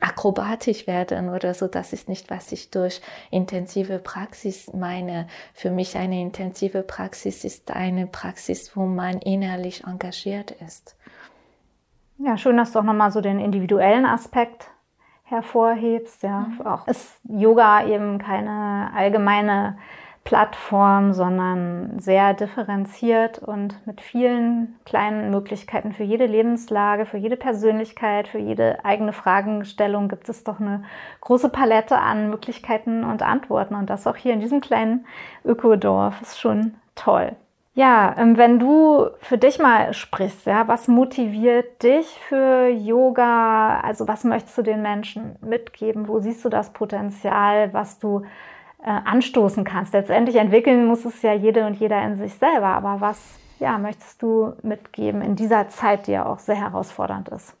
akrobatisch 0.00 0.86
werden 0.86 1.28
oder 1.28 1.54
so. 1.54 1.66
Das 1.68 1.92
ist 1.92 2.08
nicht, 2.08 2.30
was 2.30 2.52
ich 2.52 2.70
durch 2.70 3.00
intensive 3.30 3.98
Praxis 3.98 4.72
meine. 4.72 5.26
Für 5.54 5.70
mich 5.70 5.96
eine 5.96 6.20
intensive 6.20 6.82
Praxis 6.82 7.44
ist 7.44 7.70
eine 7.70 8.06
Praxis, 8.06 8.76
wo 8.76 8.86
man 8.86 9.18
innerlich 9.18 9.84
engagiert 9.84 10.50
ist. 10.50 10.96
Ja, 12.18 12.36
schön, 12.36 12.56
dass 12.56 12.72
du 12.72 12.78
auch 12.78 12.84
nochmal 12.84 13.12
so 13.12 13.20
den 13.20 13.38
individuellen 13.38 14.04
Aspekt 14.04 14.70
hervorhebst. 15.24 16.22
Ja, 16.22 16.40
mhm. 16.40 16.66
auch 16.66 16.86
ist 16.86 17.18
Yoga 17.24 17.86
eben 17.86 18.18
keine 18.18 18.90
allgemeine 18.94 19.78
Plattform, 20.24 21.12
sondern 21.12 21.98
sehr 21.98 22.34
differenziert 22.34 23.38
und 23.38 23.84
mit 23.86 24.00
vielen 24.00 24.78
kleinen 24.84 25.30
Möglichkeiten 25.30 25.92
für 25.92 26.04
jede 26.04 26.26
Lebenslage, 26.26 27.06
für 27.06 27.16
jede 27.16 27.36
Persönlichkeit, 27.36 28.28
für 28.28 28.38
jede 28.38 28.84
eigene 28.84 29.12
Fragestellung 29.12 30.08
gibt 30.08 30.28
es 30.28 30.44
doch 30.44 30.60
eine 30.60 30.84
große 31.20 31.48
Palette 31.48 31.98
an 31.98 32.30
Möglichkeiten 32.30 33.02
und 33.02 33.22
Antworten. 33.22 33.74
Und 33.74 33.88
das 33.88 34.06
auch 34.06 34.16
hier 34.16 34.34
in 34.34 34.40
diesem 34.40 34.60
kleinen 34.60 35.06
Ökodorf 35.44 36.20
ist 36.20 36.38
schon 36.38 36.74
toll. 36.94 37.32
Ja, 37.74 38.14
ähm, 38.18 38.36
wenn 38.36 38.58
du 38.58 39.08
für 39.20 39.38
dich 39.38 39.58
mal 39.58 39.94
sprichst, 39.94 40.44
ja, 40.46 40.68
was 40.68 40.86
motiviert 40.86 41.82
dich 41.82 42.06
für 42.28 42.68
Yoga? 42.68 43.80
Also 43.80 44.06
was 44.06 44.24
möchtest 44.24 44.58
du 44.58 44.62
den 44.62 44.82
Menschen 44.82 45.36
mitgeben? 45.40 46.08
Wo 46.08 46.18
siehst 46.18 46.44
du 46.44 46.50
das 46.50 46.72
Potenzial, 46.72 47.72
was 47.72 47.98
du 47.98 48.22
anstoßen 48.88 49.64
kannst. 49.64 49.92
Letztendlich 49.92 50.36
entwickeln 50.36 50.86
muss 50.86 51.04
es 51.04 51.20
ja 51.22 51.32
jede 51.34 51.66
und 51.66 51.74
jeder 51.74 52.02
in 52.04 52.16
sich 52.16 52.34
selber. 52.34 52.68
Aber 52.68 53.00
was 53.00 53.18
ja, 53.58 53.78
möchtest 53.78 54.22
du 54.22 54.54
mitgeben 54.62 55.22
in 55.22 55.36
dieser 55.36 55.68
Zeit, 55.68 56.06
die 56.06 56.12
ja 56.12 56.26
auch 56.26 56.38
sehr 56.38 56.56
herausfordernd 56.56 57.28
ist? 57.28 57.54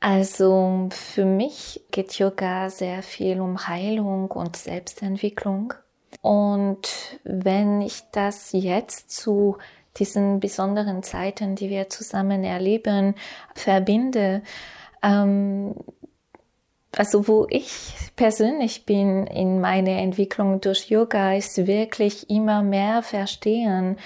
Also 0.00 0.88
für 0.90 1.24
mich 1.24 1.82
geht 1.90 2.18
Yoga 2.18 2.68
sehr 2.68 3.02
viel 3.02 3.40
um 3.40 3.68
Heilung 3.68 4.30
und 4.30 4.56
Selbstentwicklung. 4.56 5.72
Und 6.20 7.18
wenn 7.24 7.80
ich 7.80 8.02
das 8.12 8.52
jetzt 8.52 9.10
zu 9.10 9.56
diesen 9.96 10.40
besonderen 10.40 11.02
Zeiten, 11.02 11.54
die 11.54 11.70
wir 11.70 11.88
zusammen 11.88 12.44
erleben, 12.44 13.14
verbinde, 13.54 14.42
ähm, 15.02 15.74
also 16.96 17.28
wo 17.28 17.46
ich 17.50 17.92
persönlich 18.16 18.86
bin 18.86 19.26
in 19.26 19.60
meiner 19.60 19.98
Entwicklung 19.98 20.60
durch 20.60 20.88
Yoga, 20.90 21.34
ist 21.34 21.66
wirklich 21.66 22.30
immer 22.30 22.62
mehr 22.62 23.02
verstehen, 23.02 23.96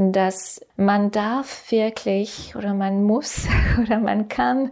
dass 0.00 0.64
man 0.76 1.10
darf 1.10 1.72
wirklich 1.72 2.54
oder 2.54 2.72
man 2.72 3.02
muss 3.02 3.48
oder 3.82 3.98
man 3.98 4.28
kann 4.28 4.70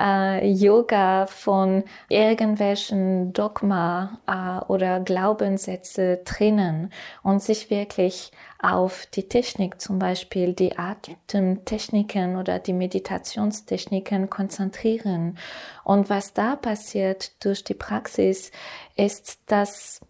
äh, 0.00 0.50
Yoga 0.50 1.26
von 1.26 1.84
irgendwelchen 2.08 3.34
Dogma 3.34 4.18
äh, 4.26 4.64
oder 4.72 5.00
Glaubenssätze 5.00 6.22
trennen 6.24 6.90
und 7.22 7.42
sich 7.42 7.68
wirklich 7.68 8.32
auf 8.62 9.04
die 9.12 9.28
Technik, 9.28 9.78
zum 9.78 9.98
Beispiel 9.98 10.54
die 10.54 10.78
Atemtechniken 10.78 12.36
oder 12.36 12.58
die 12.58 12.72
Meditationstechniken 12.72 14.30
konzentrieren. 14.30 15.36
Und 15.84 16.08
was 16.08 16.32
da 16.32 16.56
passiert 16.56 17.44
durch 17.44 17.62
die 17.62 17.74
Praxis, 17.74 18.52
ist, 18.96 19.40
dass 19.48 20.00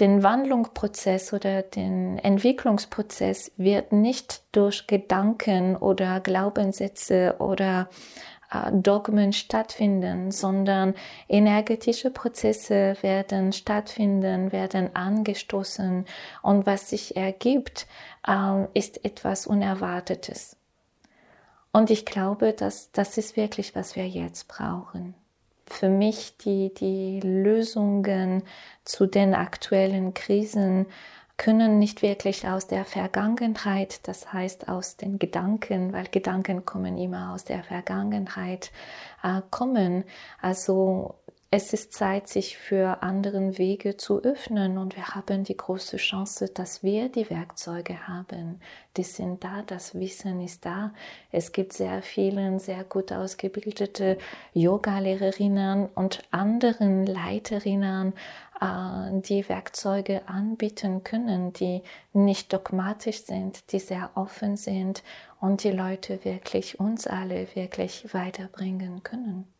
den 0.00 0.22
Wandlungsprozess 0.22 1.32
oder 1.32 1.62
den 1.62 2.18
Entwicklungsprozess 2.18 3.52
wird 3.56 3.92
nicht 3.92 4.42
durch 4.52 4.86
Gedanken 4.86 5.76
oder 5.76 6.20
Glaubenssätze 6.20 7.36
oder 7.38 7.88
äh, 8.50 8.72
Dogmen 8.72 9.32
stattfinden, 9.32 10.30
sondern 10.30 10.94
energetische 11.28 12.10
Prozesse 12.10 12.96
werden 13.02 13.52
stattfinden, 13.52 14.50
werden 14.50 14.94
angestoßen 14.94 16.06
und 16.42 16.66
was 16.66 16.90
sich 16.90 17.16
ergibt, 17.16 17.86
ähm, 18.26 18.68
ist 18.74 19.04
etwas 19.04 19.46
Unerwartetes. 19.46 20.56
Und 21.72 21.90
ich 21.90 22.04
glaube, 22.04 22.52
dass 22.52 22.92
das 22.92 23.16
ist 23.18 23.36
wirklich, 23.36 23.74
was 23.74 23.96
wir 23.96 24.06
jetzt 24.06 24.48
brauchen. 24.48 25.14
Für 25.66 25.88
mich 25.88 26.36
die, 26.38 26.72
die 26.74 27.20
Lösungen 27.20 28.42
zu 28.84 29.06
den 29.06 29.34
aktuellen 29.34 30.14
Krisen 30.14 30.86
können 31.36 31.78
nicht 31.78 32.02
wirklich 32.02 32.46
aus 32.46 32.66
der 32.68 32.84
Vergangenheit, 32.84 34.06
das 34.06 34.32
heißt 34.32 34.68
aus 34.68 34.96
den 34.96 35.18
Gedanken, 35.18 35.92
weil 35.92 36.06
Gedanken 36.06 36.64
kommen 36.64 36.98
immer 36.98 37.32
aus 37.32 37.44
der 37.44 37.64
Vergangenheit, 37.64 38.70
äh, 39.24 39.40
kommen. 39.50 40.04
Also 40.40 41.16
es 41.54 41.74
ist 41.74 41.92
Zeit, 41.92 42.28
sich 42.28 42.56
für 42.56 43.02
anderen 43.02 43.58
Wege 43.58 43.98
zu 43.98 44.22
öffnen 44.22 44.78
und 44.78 44.96
wir 44.96 45.08
haben 45.08 45.44
die 45.44 45.54
große 45.54 45.98
Chance, 45.98 46.48
dass 46.48 46.82
wir 46.82 47.10
die 47.10 47.28
Werkzeuge 47.28 48.08
haben. 48.08 48.58
Die 48.96 49.02
sind 49.02 49.44
da, 49.44 49.60
das 49.66 49.94
Wissen 49.94 50.40
ist 50.40 50.64
da. 50.64 50.94
Es 51.30 51.52
gibt 51.52 51.74
sehr 51.74 52.00
viele 52.00 52.58
sehr 52.58 52.84
gut 52.84 53.12
ausgebildete 53.12 54.16
Yoga-Lehrerinnen 54.54 55.90
und 55.94 56.22
anderen 56.30 57.04
Leiterinnen, 57.04 58.14
äh, 58.58 59.20
die 59.20 59.46
Werkzeuge 59.46 60.26
anbieten 60.26 61.04
können, 61.04 61.52
die 61.52 61.82
nicht 62.14 62.50
dogmatisch 62.50 63.24
sind, 63.24 63.72
die 63.72 63.78
sehr 63.78 64.08
offen 64.14 64.56
sind 64.56 65.02
und 65.38 65.64
die 65.64 65.70
Leute 65.70 66.24
wirklich, 66.24 66.80
uns 66.80 67.06
alle 67.06 67.46
wirklich 67.54 68.14
weiterbringen 68.14 69.02
können. 69.02 69.51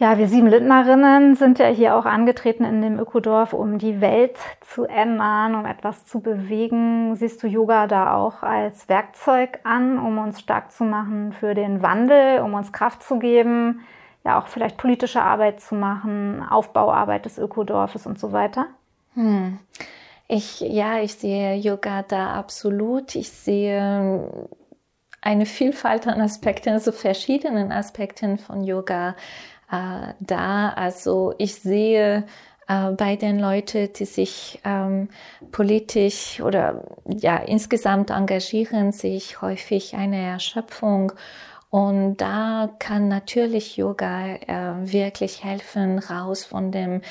Ja, 0.00 0.16
wir 0.16 0.28
sieben 0.28 0.46
Lindnerinnen 0.46 1.34
sind 1.34 1.58
ja 1.58 1.66
hier 1.66 1.96
auch 1.96 2.04
angetreten 2.04 2.62
in 2.62 2.82
dem 2.82 3.00
Ökodorf, 3.00 3.52
um 3.52 3.78
die 3.78 4.00
Welt 4.00 4.38
zu 4.60 4.84
ändern, 4.84 5.56
um 5.56 5.66
etwas 5.66 6.04
zu 6.04 6.20
bewegen. 6.20 7.16
Siehst 7.16 7.42
du 7.42 7.48
Yoga 7.48 7.88
da 7.88 8.14
auch 8.14 8.44
als 8.44 8.88
Werkzeug 8.88 9.58
an, 9.64 9.98
um 9.98 10.18
uns 10.18 10.38
stark 10.38 10.70
zu 10.70 10.84
machen 10.84 11.32
für 11.32 11.52
den 11.54 11.82
Wandel, 11.82 12.42
um 12.42 12.54
uns 12.54 12.72
Kraft 12.72 13.02
zu 13.02 13.18
geben, 13.18 13.80
ja 14.24 14.40
auch 14.40 14.46
vielleicht 14.46 14.76
politische 14.76 15.20
Arbeit 15.20 15.60
zu 15.60 15.74
machen, 15.74 16.46
Aufbauarbeit 16.48 17.24
des 17.24 17.36
Ökodorfes 17.36 18.06
und 18.06 18.20
so 18.20 18.30
weiter? 18.30 18.66
Hm. 19.14 19.58
Ich, 20.28 20.60
ja, 20.60 21.00
ich 21.00 21.14
sehe 21.14 21.56
Yoga 21.56 22.04
da 22.06 22.34
absolut. 22.34 23.16
Ich 23.16 23.32
sehe 23.32 24.48
eine 25.20 25.46
Vielfalt 25.46 26.06
an 26.06 26.20
Aspekten, 26.20 26.68
also 26.68 26.92
verschiedenen 26.92 27.72
Aspekten 27.72 28.38
von 28.38 28.62
Yoga 28.62 29.16
äh, 29.70 30.14
da. 30.20 30.70
Also 30.70 31.34
ich 31.38 31.56
sehe 31.56 32.24
äh, 32.68 32.90
bei 32.92 33.16
den 33.16 33.38
Leuten, 33.38 33.92
die 33.92 34.04
sich 34.04 34.60
ähm, 34.64 35.08
politisch 35.52 36.40
oder 36.40 36.84
ja 37.06 37.36
insgesamt 37.36 38.10
engagieren, 38.10 38.92
sehe 38.92 39.16
ich 39.16 39.40
häufig 39.40 39.94
eine 39.94 40.22
Erschöpfung. 40.22 41.12
Und 41.70 42.16
da 42.16 42.70
kann 42.78 43.08
natürlich 43.08 43.76
Yoga 43.76 44.36
äh, 44.36 44.90
wirklich 44.90 45.44
helfen, 45.44 45.98
raus 45.98 46.44
von 46.44 46.72
dem 46.72 47.02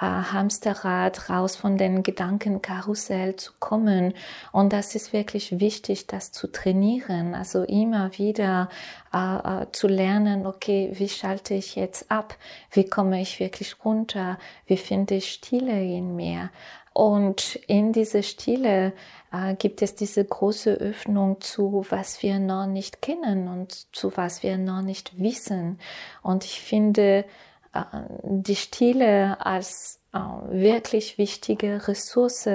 äh, 0.00 0.04
Hamsterrad, 0.04 1.28
raus 1.28 1.56
von 1.56 1.76
den 1.76 2.02
Gedankenkarussell 2.02 3.36
zu 3.36 3.52
kommen. 3.58 4.14
Und 4.50 4.72
das 4.72 4.94
ist 4.94 5.12
wirklich 5.12 5.60
wichtig, 5.60 6.06
das 6.06 6.32
zu 6.32 6.50
trainieren. 6.50 7.34
Also 7.34 7.64
immer 7.64 8.16
wieder 8.16 8.70
äh, 9.12 9.62
äh, 9.62 9.66
zu 9.72 9.88
lernen, 9.88 10.46
okay, 10.46 10.90
wie 10.94 11.08
schalte 11.08 11.54
ich 11.54 11.76
jetzt 11.76 12.10
ab? 12.10 12.36
Wie 12.70 12.84
komme 12.84 13.20
ich 13.20 13.40
wirklich 13.40 13.84
runter? 13.84 14.38
Wie 14.66 14.78
finde 14.78 15.16
ich 15.16 15.32
Stille 15.32 15.82
in 15.82 16.16
mir? 16.16 16.50
Und 16.92 17.56
in 17.66 17.92
diese 17.92 18.22
Stille 18.22 18.92
äh, 19.32 19.54
gibt 19.54 19.80
es 19.82 19.94
diese 19.94 20.24
große 20.24 20.72
Öffnung 20.72 21.40
zu, 21.40 21.86
was 21.88 22.22
wir 22.22 22.38
noch 22.38 22.66
nicht 22.66 23.00
kennen 23.00 23.48
und 23.48 23.86
zu 23.94 24.16
was 24.16 24.42
wir 24.42 24.58
noch 24.58 24.82
nicht 24.82 25.18
wissen. 25.18 25.78
Und 26.22 26.44
ich 26.44 26.60
finde, 26.60 27.24
die 27.72 28.56
Stille 28.56 29.44
als 29.44 30.00
äh, 30.12 30.18
wirklich 30.18 31.18
wichtige 31.18 31.86
Ressource 31.86 32.48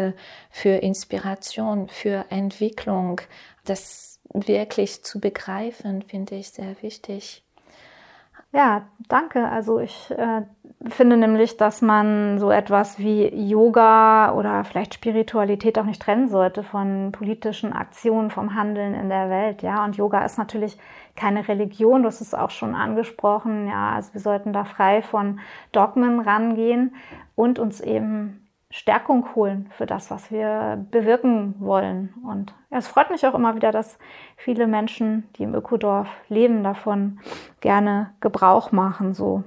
für 0.49 0.69
Inspiration, 0.69 1.87
für 1.87 2.25
Entwicklung, 2.29 3.21
das 3.63 4.19
wirklich 4.33 5.03
zu 5.03 5.19
begreifen, 5.21 6.01
finde 6.01 6.35
ich 6.35 6.49
sehr 6.49 6.75
wichtig. 6.81 7.44
Ja, 8.55 8.83
danke. 9.09 9.49
Also 9.49 9.79
ich 9.79 10.09
äh, 10.11 10.43
finde 10.87 11.17
nämlich, 11.17 11.57
dass 11.57 11.81
man 11.81 12.39
so 12.39 12.51
etwas 12.51 12.99
wie 12.99 13.27
Yoga 13.27 14.31
oder 14.31 14.63
vielleicht 14.63 14.93
Spiritualität 14.93 15.77
auch 15.77 15.83
nicht 15.83 16.01
trennen 16.01 16.29
sollte 16.29 16.63
von 16.63 17.11
politischen 17.11 17.73
Aktionen, 17.73 18.31
vom 18.31 18.55
Handeln 18.55 18.93
in 18.93 19.09
der 19.09 19.29
Welt. 19.29 19.61
Ja, 19.61 19.83
und 19.83 19.97
Yoga 19.97 20.23
ist 20.23 20.37
natürlich 20.37 20.77
keine 21.17 21.45
Religion, 21.49 22.05
hast 22.05 22.21
es 22.21 22.33
auch 22.33 22.49
schon 22.49 22.75
angesprochen. 22.75 23.67
Ja, 23.67 23.89
also 23.91 24.13
wir 24.13 24.21
sollten 24.21 24.53
da 24.53 24.63
frei 24.63 25.01
von 25.01 25.41
Dogmen 25.73 26.21
rangehen 26.21 26.95
und 27.35 27.59
uns 27.59 27.81
eben 27.81 28.44
Stärkung 28.75 29.33
holen 29.35 29.69
für 29.77 29.85
das, 29.85 30.11
was 30.11 30.31
wir 30.31 30.85
bewirken 30.91 31.55
wollen. 31.59 32.13
Und 32.27 32.53
es 32.69 32.89
freut 32.89 33.09
mich 33.09 33.25
auch 33.25 33.33
immer 33.33 33.55
wieder, 33.55 33.71
dass 33.71 33.97
viele 34.35 34.67
Menschen, 34.67 35.29
die 35.37 35.43
im 35.43 35.55
Ökodorf 35.55 36.09
leben, 36.27 36.61
davon 36.61 37.21
gerne 37.61 38.13
Gebrauch 38.19 38.73
machen. 38.73 39.13
So. 39.13 39.45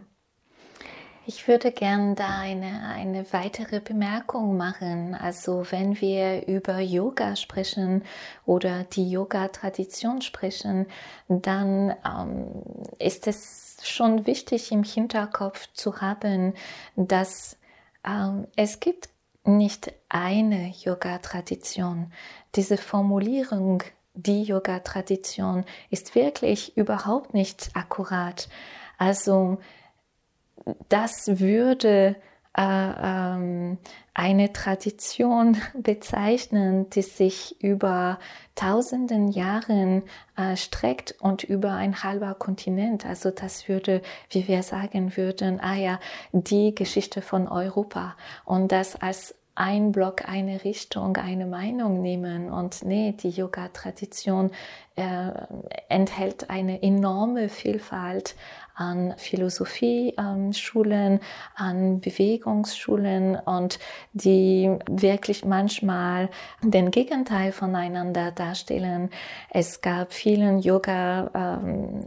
Ich 1.26 1.46
würde 1.46 1.72
gerne 1.72 2.14
da 2.14 2.38
eine, 2.38 2.88
eine 2.88 3.30
weitere 3.34 3.80
Bemerkung 3.80 4.56
machen. 4.56 5.14
Also 5.14 5.66
wenn 5.68 6.00
wir 6.00 6.48
über 6.48 6.78
Yoga 6.80 7.36
sprechen 7.36 8.04
oder 8.46 8.84
die 8.84 9.10
Yoga-Tradition 9.10 10.22
sprechen, 10.22 10.86
dann 11.28 11.94
ähm, 12.02 12.62
ist 12.98 13.26
es 13.26 13.76
schon 13.82 14.26
wichtig 14.26 14.72
im 14.72 14.84
Hinterkopf 14.84 15.70
zu 15.74 16.00
haben, 16.00 16.54
dass 16.96 17.58
ähm, 18.06 18.46
es 18.56 18.80
gibt 18.80 19.10
nicht 19.56 19.92
eine 20.08 20.68
Yoga-Tradition. 20.68 22.12
Diese 22.54 22.76
Formulierung, 22.76 23.82
die 24.14 24.42
Yoga-Tradition, 24.42 25.64
ist 25.90 26.14
wirklich 26.14 26.76
überhaupt 26.76 27.34
nicht 27.34 27.70
akkurat. 27.74 28.48
Also 28.98 29.58
das 30.88 31.40
würde 31.40 32.16
eine 32.58 34.52
Tradition 34.52 35.56
bezeichnen, 35.74 36.90
die 36.90 37.02
sich 37.02 37.62
über 37.62 38.18
tausenden 38.56 39.28
Jahren 39.28 40.02
äh, 40.36 40.56
streckt 40.56 41.14
und 41.20 41.44
über 41.44 41.72
ein 41.72 42.02
halber 42.02 42.34
Kontinent. 42.34 43.06
Also 43.06 43.30
das 43.30 43.68
würde, 43.68 44.02
wie 44.30 44.48
wir 44.48 44.64
sagen 44.64 45.16
würden, 45.16 45.60
ah 45.60 45.76
ja, 45.76 46.00
die 46.32 46.74
Geschichte 46.74 47.22
von 47.22 47.46
Europa 47.46 48.16
und 48.44 48.72
das 48.72 48.96
als 48.96 49.36
ein 49.58 49.90
Block, 49.90 50.28
eine 50.28 50.62
Richtung, 50.62 51.16
eine 51.16 51.46
Meinung 51.46 52.00
nehmen. 52.00 52.50
Und 52.50 52.84
nee, 52.84 53.12
die 53.12 53.30
Yoga-Tradition 53.30 54.52
äh, 54.94 55.30
enthält 55.88 56.48
eine 56.48 56.80
enorme 56.82 57.48
Vielfalt 57.48 58.36
an 58.78 59.14
Philosophieschulen, 59.16 61.12
ähm, 61.14 61.20
an 61.56 62.00
Bewegungsschulen 62.00 63.34
und 63.36 63.80
die 64.12 64.70
wirklich 64.88 65.44
manchmal 65.44 66.30
den 66.62 66.92
Gegenteil 66.92 67.50
voneinander 67.52 68.30
darstellen. 68.30 69.10
Es 69.50 69.80
gab 69.80 70.12
vielen 70.12 70.60
Yoga-Schulen 70.60 72.04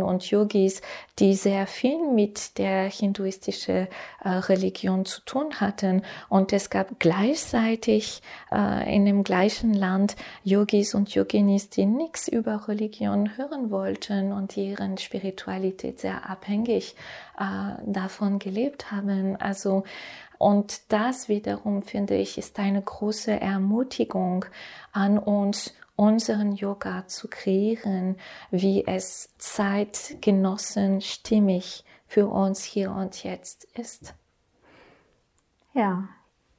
ähm, 0.00 0.02
und 0.02 0.28
Yogis, 0.30 0.82
die 1.20 1.34
sehr 1.34 1.68
viel 1.68 2.10
mit 2.10 2.58
der 2.58 2.90
hinduistischen 2.90 3.86
äh, 4.24 4.28
Religion 4.28 5.04
zu 5.04 5.20
tun 5.24 5.60
hatten. 5.60 6.02
Und 6.28 6.52
es 6.52 6.70
gab 6.70 6.98
gleichzeitig 6.98 8.20
äh, 8.50 8.92
in 8.92 9.04
dem 9.04 9.22
gleichen 9.22 9.74
Land 9.74 10.16
Yogis 10.42 10.96
und 10.96 11.14
Yoginis, 11.14 11.70
die 11.70 11.86
nichts 11.86 12.26
über 12.26 12.66
Religion 12.66 13.36
hören 13.36 13.70
wollten 13.70 14.32
und 14.32 14.56
ihren 14.56 14.98
Spiritualität 14.98 15.83
sehr 15.92 16.28
abhängig 16.28 16.96
äh, 17.38 17.74
davon 17.84 18.38
gelebt 18.38 18.90
haben. 18.90 19.36
Also 19.36 19.84
und 20.38 20.92
das 20.92 21.28
wiederum 21.28 21.82
finde 21.82 22.16
ich 22.16 22.38
ist 22.38 22.58
eine 22.58 22.82
große 22.82 23.40
Ermutigung 23.40 24.44
an 24.92 25.18
uns, 25.18 25.74
unseren 25.96 26.52
Yoga 26.52 27.06
zu 27.06 27.28
kreieren, 27.28 28.16
wie 28.50 28.84
es 28.86 29.32
zeitgenossen 29.38 31.00
stimmig 31.00 31.84
für 32.06 32.26
uns 32.26 32.64
hier 32.64 32.90
und 32.90 33.22
jetzt 33.22 33.64
ist. 33.74 34.14
Ja, 35.72 36.08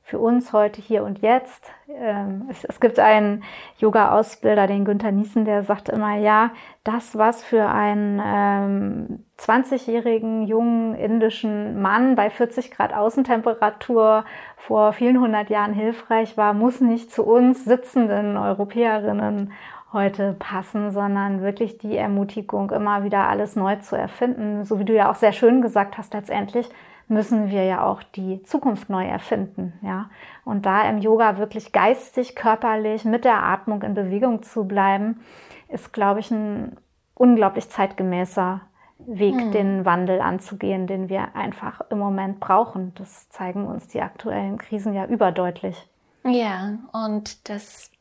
für 0.06 0.20
uns 0.20 0.54
heute, 0.54 0.82
hier 0.82 1.04
und 1.04 1.24
jetzt. 1.24 1.72
Ähm, 1.90 2.48
es, 2.48 2.80
gibt 2.80 3.00
einen 3.00 3.44
Yoga-Ausbilder, 3.80 4.68
den 4.68 4.86
Günther 4.86 5.12
Niesen, 5.12 5.46
der 5.46 5.64
sagt 5.64 5.90
immer, 5.90 6.16
ja, 6.16 6.52
das, 6.84 7.18
was 7.18 7.44
für 7.44 7.68
einen 7.68 8.22
ähm, 8.24 9.26
20-jährigen 9.40 10.46
jungen 10.46 10.94
indischen 10.94 11.82
Mann 11.82 12.14
bei 12.16 12.30
40 12.30 12.70
Grad 12.70 12.94
Außentemperatur 12.94 14.26
vor 14.58 14.94
vielen 14.94 15.20
hundert 15.20 15.50
Jahren 15.50 15.74
hilfreich 15.74 16.38
war, 16.38 16.54
muss 16.54 16.82
nicht 16.82 17.12
zu 17.12 17.24
uns 17.26 17.66
sitzenden 17.66 18.38
Europäerinnen 18.38 19.54
heute 19.92 20.36
passen, 20.38 20.92
sondern 20.92 21.42
wirklich 21.42 21.80
die 21.80 21.98
Ermutigung, 21.98 22.70
immer 22.70 23.04
wieder 23.04 23.28
alles 23.28 23.56
neu 23.56 23.78
zu 23.78 23.96
erfinden. 23.96 24.66
So 24.66 24.78
wie 24.78 24.86
du 24.86 24.94
ja 24.94 25.10
auch 25.10 25.16
sehr 25.16 25.32
schön 25.32 25.64
gesagt 25.64 25.98
hast, 25.98 26.14
letztendlich 26.14 26.70
müssen 27.08 27.50
wir 27.50 27.64
ja 27.64 27.86
auch 27.86 28.04
die 28.04 28.42
Zukunft 28.44 28.90
neu 28.90 29.06
erfinden, 29.06 29.74
ja. 29.82 30.10
Und 30.44 30.66
da 30.66 30.90
im 30.90 31.00
Yoga 31.00 31.38
wirklich 31.38 31.72
geistig, 31.72 32.36
körperlich 32.36 33.06
mit 33.06 33.26
der 33.26 33.44
Atmung 33.44 33.82
in 33.84 33.94
Bewegung 33.94 34.44
zu 34.44 34.66
bleiben, 34.66 35.22
ist, 35.68 35.94
glaube 35.94 36.20
ich, 36.20 36.32
ein 36.32 36.78
unglaublich 37.14 37.70
zeitgemäßer 37.70 38.62
Weg, 38.98 39.36
hm. 39.36 39.52
den 39.52 39.86
Wandel 39.86 40.22
anzugehen, 40.22 40.88
den 40.88 41.10
wir 41.10 41.36
einfach 41.36 41.82
im 41.90 42.00
Moment 42.00 42.40
brauchen. 42.40 42.94
Das 42.96 43.30
zeigen 43.30 43.68
uns 43.68 43.88
die 43.88 44.02
aktuellen 44.02 44.58
Krisen 44.58 44.94
ja 44.94 45.06
überdeutlich. 45.06 45.88
Ja, 46.24 46.78
und 46.92 47.50
das 47.50 47.92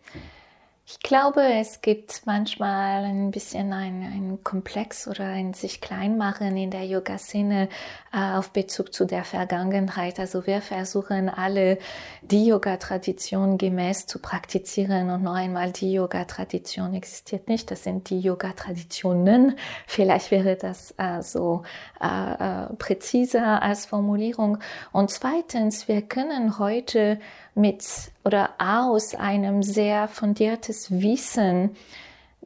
ich 0.87 1.01
glaube, 1.01 1.42
es 1.42 1.81
gibt 1.81 2.27
manchmal 2.27 3.05
ein 3.05 3.31
bisschen 3.31 3.73
ein, 3.73 4.03
ein 4.03 4.38
Komplex 4.44 5.09
oder 5.09 5.25
ein 5.25 5.55
sich 5.55 5.81
kleinmachen 5.81 6.59
in 6.59 6.70
der 6.70 6.85
Yoga-Szene 6.85 7.70
äh, 8.12 8.37
auf 8.37 8.51
Bezug 8.51 8.92
zu 8.92 9.07
der 9.07 9.25
Vergangenheit. 9.25 10.20
Also 10.20 10.47
wir 10.47 10.61
versuchen 10.61 11.31
alle 11.31 11.79
die 12.20 12.44
Yoga-Tradition 12.44 13.57
gemäß 13.57 14.07
zu 14.07 14.18
praktizieren 14.18 15.09
und 15.09 15.23
noch 15.23 15.33
einmal 15.33 15.73
die 15.73 15.94
Yoga-Tradition 15.94 16.92
existiert 16.92 17.49
nicht. 17.49 17.70
Das 17.70 17.83
sind 17.83 18.11
die 18.11 18.20
Yoga-Traditionen. 18.20 19.57
Vielleicht 19.87 20.31
wäre 20.31 20.57
das 20.57 20.94
äh, 20.99 21.23
so 21.23 21.62
äh, 21.99 22.64
äh 22.64 22.66
präziser 22.77 23.62
als 23.62 23.87
Formulierung. 23.87 24.59
Und 24.92 25.11
zweitens, 25.11 25.88
wir 25.88 26.03
können 26.03 26.59
heute 26.59 27.18
mit 27.55 27.85
oder 28.25 28.51
aus 28.59 29.14
einem 29.14 29.62
sehr 29.62 30.09
fundiertes 30.09 30.90
Wissen 30.90 31.77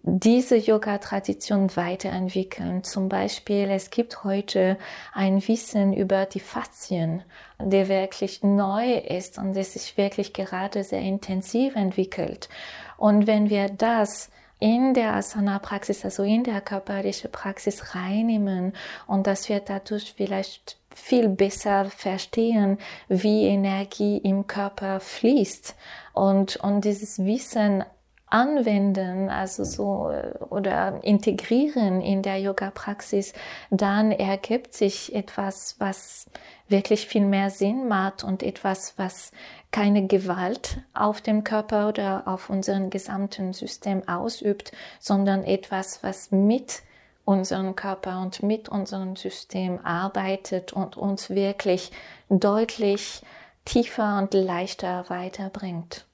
diese 0.02 0.56
Yoga-Tradition 0.56 1.74
weiterentwickeln. 1.76 2.84
Zum 2.84 3.08
Beispiel, 3.08 3.68
es 3.70 3.90
gibt 3.90 4.24
heute 4.24 4.78
ein 5.12 5.46
Wissen 5.46 5.92
über 5.92 6.24
die 6.24 6.40
Faszien, 6.40 7.22
der 7.60 7.88
wirklich 7.88 8.42
neu 8.42 8.94
ist 8.94 9.38
und 9.38 9.54
das 9.54 9.74
sich 9.74 9.96
wirklich 9.96 10.32
gerade 10.32 10.84
sehr 10.84 11.00
intensiv 11.00 11.74
entwickelt. 11.74 12.48
Und 12.96 13.26
wenn 13.26 13.50
wir 13.50 13.68
das 13.68 14.30
in 14.60 14.94
der 14.94 15.14
Asana-Praxis, 15.14 16.04
also 16.04 16.22
in 16.22 16.42
der 16.42 16.60
körperlichen 16.60 17.30
Praxis 17.30 17.94
reinnehmen 17.94 18.72
und 19.06 19.26
dass 19.26 19.48
wir 19.48 19.60
dadurch 19.60 20.14
vielleicht 20.16 20.78
viel 20.98 21.28
besser 21.28 21.86
verstehen, 21.86 22.78
wie 23.08 23.46
Energie 23.46 24.18
im 24.18 24.46
Körper 24.46 25.00
fließt. 25.00 25.74
Und, 26.12 26.56
und 26.56 26.84
dieses 26.84 27.24
Wissen 27.24 27.84
anwenden, 28.30 29.30
also 29.30 29.64
so 29.64 30.12
oder 30.50 31.02
integrieren 31.02 32.00
in 32.00 32.22
der 32.22 32.38
Yoga-Praxis, 32.38 33.32
dann 33.70 34.12
ergibt 34.12 34.74
sich 34.74 35.14
etwas, 35.14 35.76
was 35.78 36.26
wirklich 36.68 37.06
viel 37.06 37.24
mehr 37.24 37.50
Sinn 37.50 37.88
macht 37.88 38.24
und 38.24 38.42
etwas, 38.42 38.94
was 38.98 39.32
keine 39.70 40.06
Gewalt 40.06 40.78
auf 40.94 41.20
dem 41.20 41.44
Körper 41.44 41.88
oder 41.88 42.22
auf 42.26 42.50
unserem 42.50 42.90
gesamten 42.90 43.52
System 43.52 44.06
ausübt, 44.06 44.72
sondern 44.98 45.44
etwas, 45.44 46.02
was 46.02 46.30
mit 46.30 46.82
unserem 47.28 47.76
Körper 47.76 48.22
und 48.22 48.42
mit 48.42 48.70
unserem 48.70 49.14
System 49.14 49.78
arbeitet 49.84 50.72
und 50.72 50.96
uns 50.96 51.28
wirklich 51.28 51.92
deutlich 52.30 53.22
tiefer 53.66 54.16
und 54.16 54.32
leichter 54.32 55.04
weiterbringt. 55.08 56.06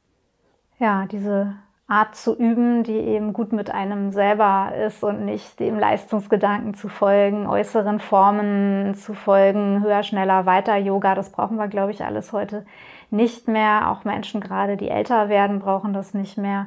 Ja, 0.81 1.07
diese 1.07 1.55
Art 1.87 2.17
zu 2.17 2.37
üben, 2.37 2.83
die 2.83 2.99
eben 2.99 3.33
gut 3.33 3.53
mit 3.53 3.71
einem 3.71 4.11
selber 4.11 4.73
ist 4.75 5.05
und 5.05 5.25
nicht 5.25 5.61
dem 5.61 5.79
Leistungsgedanken 5.79 6.75
zu 6.75 6.89
folgen, 6.89 7.47
äußeren 7.47 8.01
Formen 8.01 8.97
zu 8.97 9.15
folgen, 9.15 9.85
höher, 9.85 10.03
schneller, 10.03 10.47
weiter 10.47 10.77
Yoga, 10.77 11.15
das 11.15 11.31
brauchen 11.31 11.59
wir, 11.59 11.69
glaube 11.69 11.93
ich, 11.93 12.05
alles 12.05 12.33
heute 12.33 12.67
nicht 13.11 13.47
mehr. 13.47 13.93
Auch 13.93 14.03
Menschen 14.03 14.41
gerade, 14.41 14.77
die 14.77 14.89
älter 14.89 15.29
werden, 15.29 15.61
brauchen 15.61 15.93
das 15.93 16.13
nicht 16.13 16.39
mehr, 16.39 16.67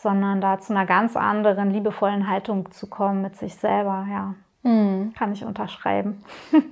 sondern 0.00 0.40
da 0.40 0.58
zu 0.60 0.72
einer 0.72 0.86
ganz 0.86 1.16
anderen, 1.16 1.70
liebevollen 1.70 2.28
Haltung 2.28 2.70
zu 2.70 2.86
kommen 2.86 3.22
mit 3.22 3.36
sich 3.36 3.54
selber, 3.56 4.06
ja. 4.10 4.34
Hm. 4.62 5.12
Kann 5.16 5.32
ich 5.32 5.44
unterschreiben. 5.44 6.24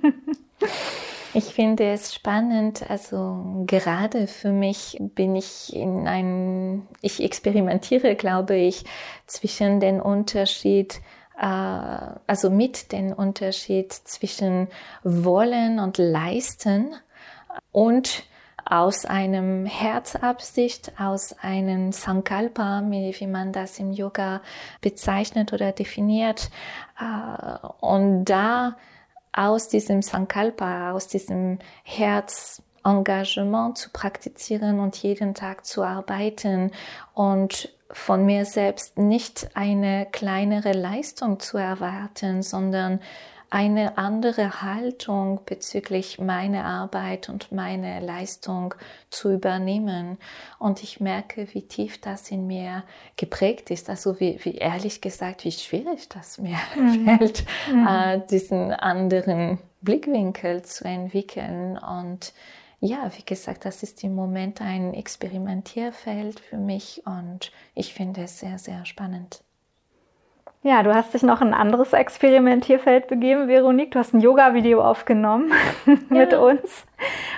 Ich 1.33 1.53
finde 1.53 1.91
es 1.91 2.15
spannend, 2.15 2.89
also 2.89 3.63
gerade 3.67 4.25
für 4.25 4.51
mich 4.51 4.97
bin 4.99 5.35
ich 5.35 5.75
in 5.75 6.07
ein, 6.07 6.87
ich 7.01 7.21
experimentiere, 7.21 8.15
glaube 8.15 8.55
ich, 8.55 8.85
zwischen 9.27 9.79
den 9.79 10.01
Unterschied, 10.01 11.01
äh, 11.37 11.45
also 11.45 12.49
mit 12.49 12.91
den 12.91 13.13
Unterschied 13.13 13.93
zwischen 13.93 14.67
wollen 15.03 15.79
und 15.79 15.99
leisten 15.99 16.95
und 17.71 18.23
aus 18.69 19.05
einem 19.05 19.65
Herzabsicht, 19.65 20.91
aus 20.99 21.33
einem 21.41 21.91
Sankalpa, 21.91 22.83
wie 22.89 23.27
man 23.27 23.51
das 23.53 23.79
im 23.79 23.91
Yoga 23.91 24.41
bezeichnet 24.81 25.53
oder 25.53 25.71
definiert. 25.71 26.49
Äh, 26.99 27.67
und 27.79 28.25
da 28.25 28.75
aus 29.31 29.69
diesem 29.69 30.01
Sankalpa, 30.01 30.91
aus 30.91 31.07
diesem 31.07 31.59
Herzengagement 31.83 33.77
zu 33.77 33.91
praktizieren 33.91 34.79
und 34.79 34.97
jeden 34.97 35.33
Tag 35.33 35.65
zu 35.65 35.83
arbeiten 35.83 36.71
und 37.13 37.71
von 37.91 38.25
mir 38.25 38.45
selbst 38.45 38.97
nicht 38.97 39.49
eine 39.53 40.07
kleinere 40.11 40.73
Leistung 40.73 41.39
zu 41.39 41.57
erwarten, 41.57 42.41
sondern 42.41 42.99
eine 43.49 43.97
andere 43.97 44.61
Haltung 44.61 45.41
bezüglich 45.45 46.19
meiner 46.19 46.65
Arbeit 46.65 47.29
und 47.29 47.51
meiner 47.51 48.01
Leistung 48.01 48.73
zu 49.09 49.31
übernehmen. 49.31 50.17
Und 50.59 50.83
ich 50.83 50.99
merke, 50.99 51.47
wie 51.53 51.61
tief 51.61 52.01
das 52.01 52.29
in 52.29 52.47
mir 52.47 52.83
geprägt 53.15 53.71
ist. 53.71 53.89
Also 53.89 54.19
wie, 54.19 54.39
wie 54.43 54.55
ehrlich 54.55 55.01
gesagt, 55.01 55.45
wie 55.45 55.51
schwierig 55.51 56.09
das 56.09 56.37
mir 56.37 56.57
mhm. 56.75 57.05
fällt, 57.05 57.45
mhm. 57.71 57.87
Äh, 57.87 58.21
diesen 58.29 58.73
anderen 58.73 59.59
Blickwinkel 59.81 60.63
zu 60.63 60.83
entwickeln. 60.85 61.77
Und 61.77 62.33
ja, 62.79 63.09
wie 63.17 63.23
gesagt, 63.23 63.65
das 63.65 63.81
ist 63.81 64.03
im 64.03 64.13
Moment 64.13 64.61
ein 64.61 64.93
Experimentierfeld 64.93 66.39
für 66.39 66.57
mich 66.57 67.01
und 67.05 67.51
ich 67.73 67.93
finde 67.93 68.23
es 68.23 68.39
sehr, 68.39 68.59
sehr 68.59 68.85
spannend. 68.85 69.41
Ja, 70.67 70.83
du 70.83 70.93
hast 70.93 71.13
dich 71.13 71.23
noch 71.23 71.39
ein 71.39 71.53
anderes 71.53 71.93
Experimentierfeld 71.93 73.07
begeben, 73.07 73.47
Veronique. 73.47 73.91
Du 73.91 73.99
hast 73.99 74.13
ein 74.13 74.19
Yoga-Video 74.19 74.83
aufgenommen 74.83 75.53
mit 76.09 76.33
ja. 76.33 76.39
uns. 76.39 76.85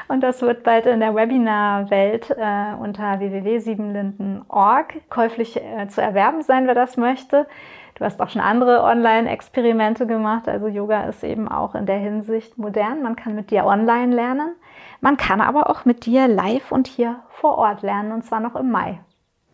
Und 0.07 0.21
das 0.21 0.41
wird 0.41 0.63
bald 0.63 0.87
in 0.87 0.99
der 0.99 1.13
Webinar-Welt 1.13 2.31
äh, 2.31 2.73
unter 2.81 3.19
www.siebenlinden.org 3.19 5.07
käuflich 5.11 5.57
äh, 5.57 5.87
zu 5.89 6.01
erwerben 6.01 6.41
sein, 6.41 6.65
wer 6.65 6.73
das 6.73 6.97
möchte. 6.97 7.45
Du 7.93 8.03
hast 8.03 8.19
auch 8.19 8.29
schon 8.29 8.41
andere 8.41 8.81
Online-Experimente 8.81 10.07
gemacht. 10.07 10.49
Also 10.49 10.67
Yoga 10.67 11.03
ist 11.03 11.23
eben 11.23 11.47
auch 11.47 11.75
in 11.75 11.85
der 11.85 11.99
Hinsicht 11.99 12.57
modern. 12.57 13.03
Man 13.03 13.15
kann 13.15 13.35
mit 13.35 13.51
dir 13.51 13.63
online 13.63 14.15
lernen. 14.15 14.55
Man 15.01 15.17
kann 15.17 15.39
aber 15.39 15.69
auch 15.69 15.85
mit 15.85 16.07
dir 16.07 16.27
live 16.27 16.71
und 16.71 16.87
hier 16.87 17.19
vor 17.29 17.59
Ort 17.59 17.83
lernen, 17.83 18.11
und 18.11 18.25
zwar 18.25 18.39
noch 18.39 18.55
im 18.55 18.71
Mai. 18.71 19.01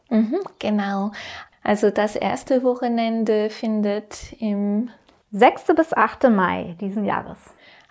Mhm, 0.10 0.40
genau. 0.60 1.12
Also 1.66 1.90
das 1.90 2.16
erste 2.16 2.62
Wochenende 2.62 3.50
findet 3.50 4.34
im 4.40 4.92
6. 5.32 5.74
bis 5.76 5.94
8. 5.94 6.30
Mai 6.30 6.76
diesen 6.80 7.06
Jahres. 7.06 7.40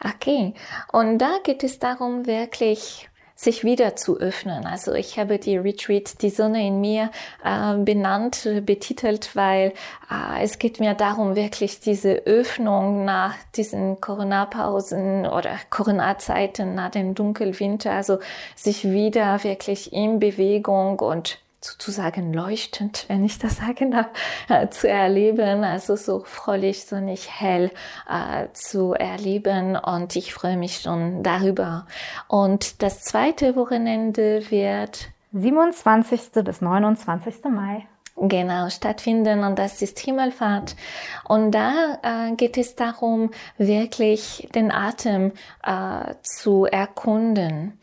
Okay, 0.02 0.54
und 0.92 1.18
da 1.18 1.38
geht 1.42 1.64
es 1.64 1.80
darum, 1.80 2.24
wirklich 2.24 3.08
sich 3.34 3.64
wieder 3.64 3.96
zu 3.96 4.16
öffnen. 4.16 4.64
Also 4.64 4.92
ich 4.92 5.18
habe 5.18 5.40
die 5.40 5.56
Retreat 5.56 6.22
Die 6.22 6.30
Sonne 6.30 6.64
in 6.64 6.80
mir 6.80 7.10
äh, 7.44 7.74
benannt, 7.78 8.48
betitelt, 8.64 9.34
weil 9.34 9.72
äh, 10.08 10.44
es 10.44 10.60
geht 10.60 10.78
mir 10.78 10.94
darum, 10.94 11.34
wirklich 11.34 11.80
diese 11.80 12.12
Öffnung 12.26 13.04
nach 13.04 13.34
diesen 13.56 14.00
Corona-Pausen 14.00 15.26
oder 15.26 15.58
Corona-Zeiten, 15.70 16.76
nach 16.76 16.92
dem 16.92 17.16
Dunkelwinter, 17.16 17.90
also 17.90 18.20
sich 18.54 18.84
wieder 18.84 19.42
wirklich 19.42 19.92
in 19.92 20.20
Bewegung 20.20 21.00
und 21.00 21.40
sozusagen 21.64 22.32
leuchtend, 22.32 23.06
wenn 23.08 23.24
ich 23.24 23.38
das 23.38 23.56
sagen 23.56 23.90
darf, 23.90 24.08
äh, 24.48 24.68
zu 24.68 24.88
erleben, 24.88 25.64
also 25.64 25.96
so 25.96 26.22
fröhlich, 26.24 26.84
so 26.84 27.00
nicht 27.00 27.30
hell 27.40 27.70
äh, 28.08 28.48
zu 28.52 28.92
erleben 28.92 29.76
und 29.76 30.14
ich 30.16 30.34
freue 30.34 30.56
mich 30.56 30.80
schon 30.80 31.22
darüber. 31.22 31.86
Und 32.28 32.82
das 32.82 33.00
zweite 33.00 33.56
Wochenende 33.56 34.50
wird 34.50 35.08
27. 35.32 36.44
bis 36.44 36.60
29. 36.60 37.44
Mai 37.44 37.86
genau 38.16 38.68
stattfinden 38.68 39.42
und 39.44 39.58
das 39.58 39.82
ist 39.82 39.98
Himmelfahrt. 39.98 40.76
Und 41.24 41.50
da 41.50 41.98
äh, 42.02 42.34
geht 42.36 42.56
es 42.56 42.76
darum, 42.76 43.30
wirklich 43.58 44.48
den 44.54 44.70
Atem 44.70 45.32
äh, 45.62 46.14
zu 46.22 46.64
erkunden 46.66 47.78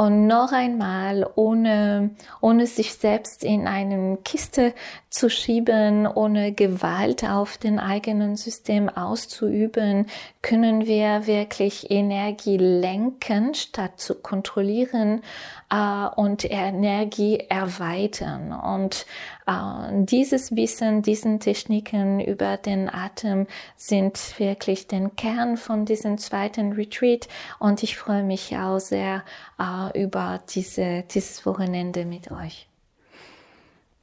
und 0.00 0.26
noch 0.26 0.52
einmal 0.52 1.28
ohne 1.34 2.12
ohne 2.40 2.66
sich 2.66 2.94
selbst 2.94 3.44
in 3.44 3.66
eine 3.66 4.16
Kiste 4.24 4.72
zu 5.10 5.28
schieben, 5.28 6.06
ohne 6.06 6.52
Gewalt 6.52 7.22
auf 7.22 7.58
den 7.58 7.78
eigenen 7.78 8.36
System 8.36 8.88
auszuüben, 8.88 10.06
können 10.40 10.86
wir 10.86 11.26
wirklich 11.26 11.90
Energie 11.90 12.56
lenken 12.56 13.52
statt 13.54 14.00
zu 14.00 14.14
kontrollieren 14.14 15.20
äh, 15.68 16.06
und 16.16 16.50
Energie 16.50 17.44
erweitern. 17.48 18.52
Und 18.52 19.04
äh, 19.46 20.04
dieses 20.04 20.54
Wissen, 20.54 21.02
diesen 21.02 21.40
Techniken 21.40 22.20
über 22.20 22.56
den 22.56 22.88
Atem 22.88 23.48
sind 23.76 24.38
wirklich 24.38 24.86
den 24.86 25.16
Kern 25.16 25.56
von 25.56 25.84
diesem 25.84 26.18
zweiten 26.18 26.72
Retreat. 26.72 27.28
Und 27.58 27.82
ich 27.82 27.96
freue 27.96 28.22
mich 28.22 28.56
auch 28.56 28.78
sehr 28.78 29.24
äh, 29.60 30.02
über 30.02 30.40
diese, 30.48 31.02
dieses 31.02 31.44
Wochenende 31.44 32.04
mit 32.04 32.30
euch. 32.30 32.66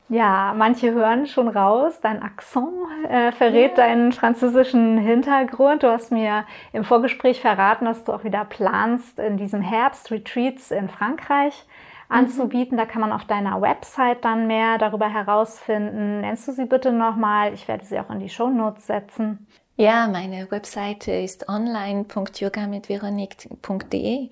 Ja, 0.10 0.54
manche 0.56 0.93
hören 0.93 1.28
schon 1.28 1.50
raus, 1.50 2.00
dein 2.02 2.24
Akzent 2.24 2.70
äh, 3.10 3.34
verrät 3.34 3.78
ja. 3.78 3.88
deinen 3.88 4.13
französischen 4.13 4.98
Hintergrund. 4.98 5.84
Du 5.84 5.91
hast 5.91 6.13
mir 6.13 6.46
im 6.72 6.86
Vorgespräch 6.86 7.41
verraten, 7.41 7.84
dass 7.84 8.06
du 8.06 8.13
auch 8.13 8.24
wieder 8.24 8.46
planst, 8.46 9.20
in 9.20 9.36
diesem 9.36 9.62
Herbst 9.62 10.10
Retreats 10.10 10.72
in 10.72 10.88
Frankreich 10.88 11.65
anzubieten. 12.08 12.76
Mhm. 12.76 12.80
Da 12.80 12.86
kann 12.86 13.02
man 13.02 13.12
auf 13.12 13.26
deiner 13.26 13.62
Website 13.62 14.24
dann 14.24 14.48
mehr 14.48 14.78
darüber 14.78 15.10
herausfinden. 15.10 16.22
Nennst 16.22 16.48
du 16.48 16.54
sie 16.54 16.65
bitte 16.65 16.93
nochmal? 16.93 17.54
Ich 17.54 17.67
werde 17.67 17.84
sie 17.84 18.00
auch 18.00 18.10
in 18.10 18.20
die 18.20 18.30
Show 18.30 18.50
Notes 18.50 18.88
setzen. 18.88 19.46
Ja, 19.80 20.08
meine 20.08 20.50
Webseite 20.50 21.12
ist 21.12 21.48
online.yoga 21.50 22.65
mit 22.65 22.89
veronique.de 22.89 24.30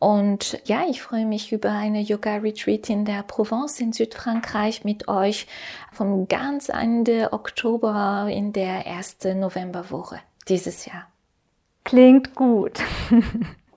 und 0.00 0.58
ja, 0.64 0.84
ich 0.88 1.02
freue 1.02 1.26
mich 1.26 1.52
über 1.52 1.70
eine 1.70 2.00
Yoga 2.00 2.36
Retreat 2.36 2.88
in 2.88 3.04
der 3.04 3.22
Provence 3.22 3.78
in 3.80 3.92
Südfrankreich 3.92 4.82
mit 4.82 5.08
euch 5.08 5.46
vom 5.92 6.26
ganz 6.26 6.70
Ende 6.70 7.34
Oktober 7.34 8.26
in 8.30 8.54
der 8.54 8.86
ersten 8.86 9.40
Novemberwoche 9.40 10.18
dieses 10.48 10.86
Jahr. 10.86 11.06
Klingt 11.84 12.34
gut. 12.34 12.80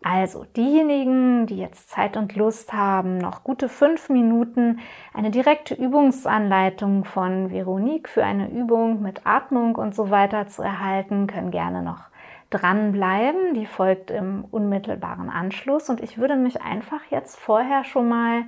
Also 0.05 0.45
diejenigen, 0.57 1.47
die 1.47 1.55
jetzt 1.55 1.89
Zeit 1.89 2.17
und 2.17 2.35
Lust 2.35 2.73
haben, 2.73 3.19
noch 3.19 3.45
gute 3.45 3.69
fünf 3.69 4.09
Minuten 4.09 4.79
eine 5.13 5.31
direkte 5.31 5.75
Übungsanleitung 5.75 7.05
von 7.05 7.51
Veronique 7.51 8.09
für 8.09 8.25
eine 8.25 8.51
Übung 8.51 9.01
mit 9.01 9.25
Atmung 9.25 9.75
und 9.75 9.95
so 9.95 10.09
weiter 10.09 10.47
zu 10.47 10.61
erhalten, 10.61 11.27
können 11.27 11.51
gerne 11.51 11.81
noch 11.81 12.09
dranbleiben. 12.53 13.53
Die 13.53 13.65
folgt 13.65 14.11
im 14.11 14.45
unmittelbaren 14.51 15.29
Anschluss 15.29 15.89
und 15.89 16.01
ich 16.01 16.17
würde 16.17 16.35
mich 16.35 16.61
einfach 16.61 17.01
jetzt 17.09 17.39
vorher 17.39 17.83
schon 17.83 18.07
mal 18.07 18.43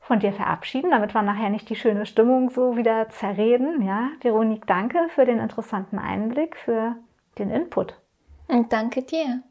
von 0.00 0.18
dir 0.18 0.32
verabschieden, 0.32 0.90
damit 0.90 1.14
wir 1.14 1.22
nachher 1.22 1.48
nicht 1.48 1.68
die 1.70 1.76
schöne 1.76 2.06
Stimmung 2.06 2.50
so 2.50 2.76
wieder 2.76 3.08
zerreden. 3.08 3.82
Ja, 3.82 4.08
Veronique, 4.20 4.66
danke 4.66 4.98
für 5.10 5.24
den 5.24 5.38
interessanten 5.38 5.98
Einblick, 5.98 6.56
für 6.56 6.96
den 7.38 7.50
Input. 7.50 7.94
Und 8.48 8.72
danke 8.72 9.02
dir. 9.02 9.42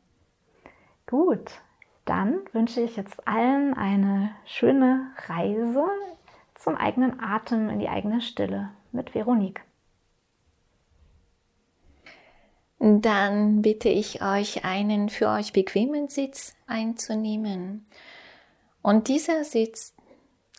Gut, 1.07 1.62
dann 2.05 2.39
wünsche 2.51 2.81
ich 2.81 2.97
jetzt 2.97 3.27
allen 3.27 3.73
eine 3.73 4.31
schöne 4.45 5.12
Reise 5.27 5.86
zum 6.55 6.75
eigenen 6.75 7.19
Atem 7.19 7.69
in 7.69 7.79
die 7.79 7.89
eigene 7.89 8.21
Stille 8.21 8.69
mit 8.91 9.15
Veronique. 9.15 9.62
Dann 12.83 13.61
bitte 13.61 13.89
ich 13.89 14.23
euch, 14.23 14.65
einen 14.65 15.09
für 15.09 15.27
euch 15.29 15.53
bequemen 15.53 16.07
Sitz 16.07 16.55
einzunehmen. 16.65 17.85
Und 18.81 19.07
dieser 19.07 19.43
Sitz 19.43 19.93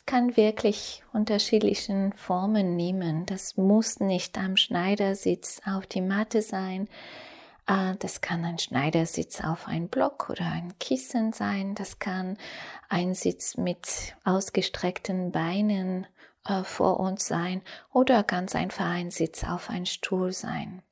kann 0.06 0.37
wirklich 0.37 1.02
unterschiedlichen 1.12 2.12
Formen 2.12 2.76
nehmen. 2.76 3.26
Das 3.26 3.56
muss 3.56 3.98
nicht 3.98 4.38
am 4.38 4.56
Schneidersitz 4.56 5.62
auf 5.66 5.88
die 5.88 6.00
Matte 6.00 6.42
sein. 6.42 6.88
Ah, 7.66 7.94
das 7.98 8.20
kann 8.20 8.44
ein 8.44 8.61
Schneidersitz 8.61 9.40
auf 9.40 9.66
ein 9.66 9.88
Block 9.88 10.30
oder 10.30 10.44
ein 10.46 10.78
Kissen 10.78 11.32
sein. 11.32 11.74
Das 11.74 11.98
kann 11.98 12.38
ein 12.88 13.14
Sitz 13.14 13.56
mit 13.56 14.14
ausgestreckten 14.22 15.32
Beinen 15.32 16.06
äh, 16.46 16.62
vor 16.62 17.00
uns 17.00 17.26
sein 17.26 17.62
oder 17.92 18.22
ganz 18.22 18.54
einfach 18.54 18.87
ein 18.87 19.11
Sitz 19.11 19.42
auf 19.42 19.70
ein 19.70 19.87
Stuhl 19.87 20.30
sein. 20.30 20.82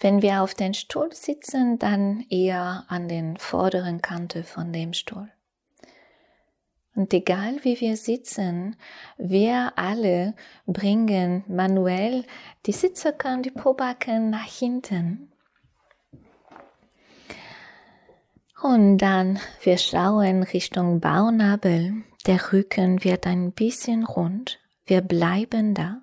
Wenn 0.00 0.22
wir 0.22 0.42
auf 0.42 0.54
den 0.54 0.72
Stuhl 0.72 1.12
sitzen, 1.12 1.78
dann 1.78 2.24
eher 2.30 2.84
an 2.88 3.06
den 3.06 3.36
vorderen 3.36 4.00
Kante 4.00 4.44
von 4.44 4.72
dem 4.72 4.94
Stuhl. 4.94 5.30
Und 6.94 7.12
egal 7.14 7.62
wie 7.62 7.80
wir 7.80 7.96
sitzen, 7.96 8.76
wir 9.16 9.72
alle 9.76 10.34
bringen 10.66 11.44
manuell 11.48 12.24
die 12.66 12.72
Sitzhöcker 12.72 13.36
die 13.38 13.50
Pobacken 13.50 14.30
nach 14.30 14.44
hinten. 14.44 15.30
Und 18.62 18.98
dann 18.98 19.38
wir 19.62 19.78
schauen 19.78 20.42
Richtung 20.42 21.00
Bauchnabel. 21.00 22.02
Der 22.26 22.52
Rücken 22.52 23.02
wird 23.04 23.26
ein 23.26 23.52
bisschen 23.52 24.04
rund. 24.04 24.58
Wir 24.84 25.00
bleiben 25.00 25.74
da. 25.74 26.02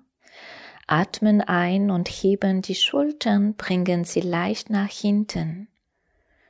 Atmen 0.90 1.42
ein 1.42 1.90
und 1.90 2.08
heben 2.08 2.62
die 2.62 2.74
Schultern, 2.74 3.54
bringen 3.54 4.04
sie 4.04 4.22
leicht 4.22 4.70
nach 4.70 4.88
hinten, 4.88 5.68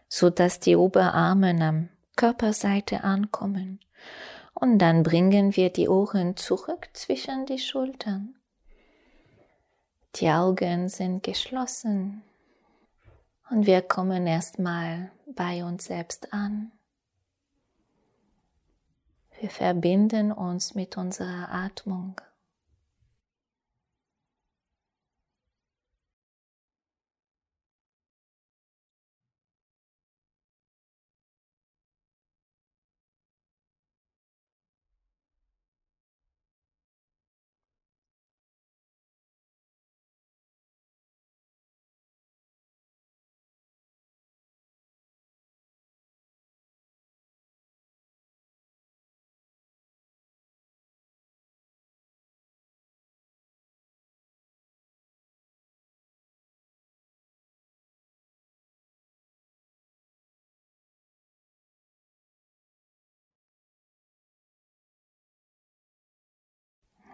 so 0.09 0.31
dass 0.31 0.61
die 0.61 0.77
Oberarme 0.77 1.51
am 1.61 1.89
Körperseite 2.15 3.03
ankommen. 3.03 3.81
Und 4.55 4.79
dann 4.79 5.03
bringen 5.03 5.57
wir 5.57 5.71
die 5.71 5.89
Ohren 5.89 6.37
zurück 6.37 6.89
zwischen 6.93 7.47
die 7.47 7.59
Schultern. 7.59 8.37
Die 10.15 10.31
Augen 10.31 10.89
sind 10.89 11.25
geschlossen 11.25 12.23
und 13.51 13.67
wir 13.67 13.83
kommen 13.83 14.25
erstmal 14.27 15.11
bei 15.35 15.65
uns 15.65 15.87
selbst 15.87 16.33
an. 16.33 16.71
Wir 19.41 19.51
verbinden 19.51 20.31
uns 20.31 20.77
mit 20.77 20.97
unserer 20.97 21.49
Atmung. 21.51 22.21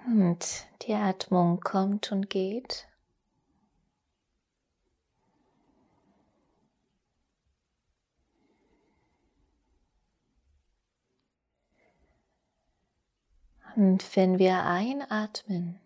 Und 0.07 0.67
die 0.83 0.93
Atmung 0.93 1.61
kommt 1.61 2.12
und 2.12 2.29
geht. 2.29 2.87
Und 13.77 14.14
wenn 14.14 14.38
wir 14.38 14.64
einatmen, 14.64 15.81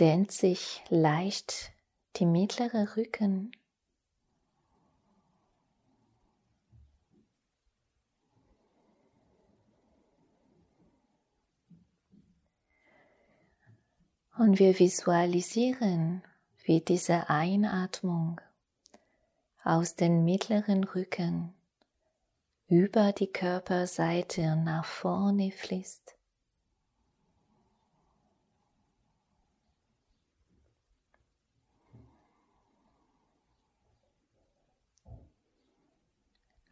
dehnt 0.00 0.30
sich 0.32 0.82
leicht 0.88 1.72
die 2.16 2.26
mittlere 2.26 2.96
Rücken 2.96 3.52
Und 14.38 14.58
wir 14.58 14.78
visualisieren, 14.78 16.22
wie 16.64 16.82
diese 16.82 17.30
Einatmung 17.30 18.38
aus 19.64 19.94
den 19.94 20.24
mittleren 20.24 20.84
Rücken 20.84 21.54
über 22.68 23.12
die 23.12 23.28
Körperseite 23.28 24.56
nach 24.56 24.84
vorne 24.84 25.52
fließt. 25.52 26.14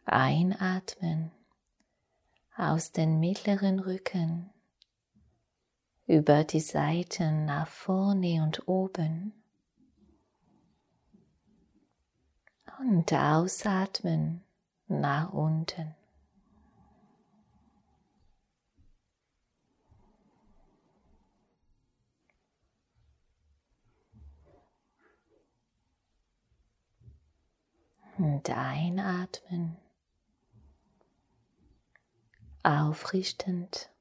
Einatmen 0.05 1.31
aus 2.57 2.93
den 2.93 3.21
mittleren 3.21 3.81
Rücken 3.81 4.54
über 6.07 6.45
die 6.45 6.61
Seiten 6.61 7.47
nach 7.47 7.67
vorne 7.67 8.43
und 8.43 8.69
oben. 8.69 9.33
Und 12.81 13.13
ausatmen 13.13 14.43
nach 14.89 15.33
unten. 15.33 15.95
Und 28.17 28.49
einatmen, 28.49 29.77
aufrichtend. 32.63 33.94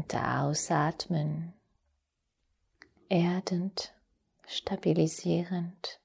und 0.00 0.14
ausatmen, 0.14 1.52
erdend, 3.10 3.92
stabilisierend. 4.46 6.00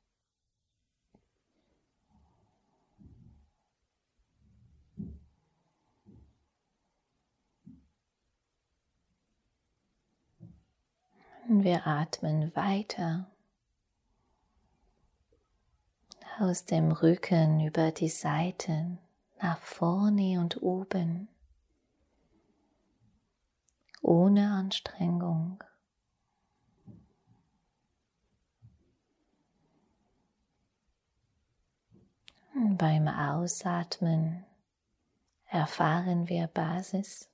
Und 11.47 11.63
wir 11.63 11.87
atmen 11.87 12.53
weiter 12.55 13.31
aus 16.39 16.65
dem 16.65 16.91
Rücken 16.91 17.61
über 17.61 17.91
die 17.91 18.09
Seiten 18.09 18.97
nach 19.39 19.59
vorne 19.59 20.41
und 20.41 20.61
oben 20.61 21.29
ohne 24.05 24.51
Anstrengung. 24.51 25.63
Beim 32.53 33.07
Ausatmen 33.07 34.45
erfahren 35.47 36.29
wir 36.29 36.47
Basis. 36.47 37.29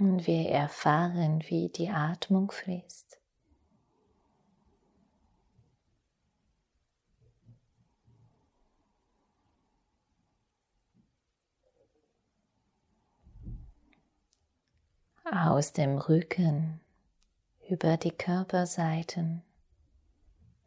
Und 0.00 0.26
wir 0.26 0.48
erfahren, 0.48 1.44
wie 1.48 1.68
die 1.68 1.90
Atmung 1.90 2.50
fließt. 2.50 3.20
Aus 15.30 15.74
dem 15.74 15.98
Rücken 15.98 16.80
über 17.68 17.98
die 17.98 18.10
Körperseiten 18.10 19.42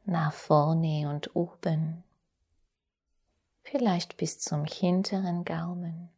nach 0.06 0.32
vorne 0.32 1.10
und 1.10 1.36
oben, 1.36 2.04
vielleicht 3.64 4.16
bis 4.18 4.38
zum 4.38 4.66
hinteren 4.66 5.44
Gaumen. 5.44 6.13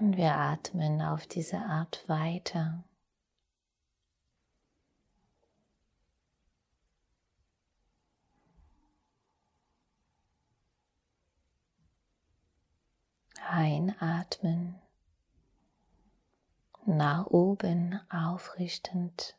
Und 0.00 0.16
wir 0.16 0.36
atmen 0.36 1.02
auf 1.02 1.26
diese 1.26 1.58
Art 1.58 2.08
weiter. 2.08 2.84
Einatmen, 13.50 14.76
nach 16.86 17.26
oben 17.26 18.00
aufrichtend. 18.08 19.36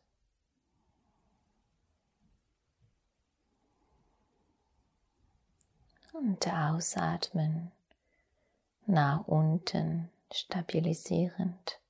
Und 6.12 6.46
ausatmen, 6.48 7.72
nach 8.86 9.26
unten 9.26 10.10
stabilisierend. 10.32 11.80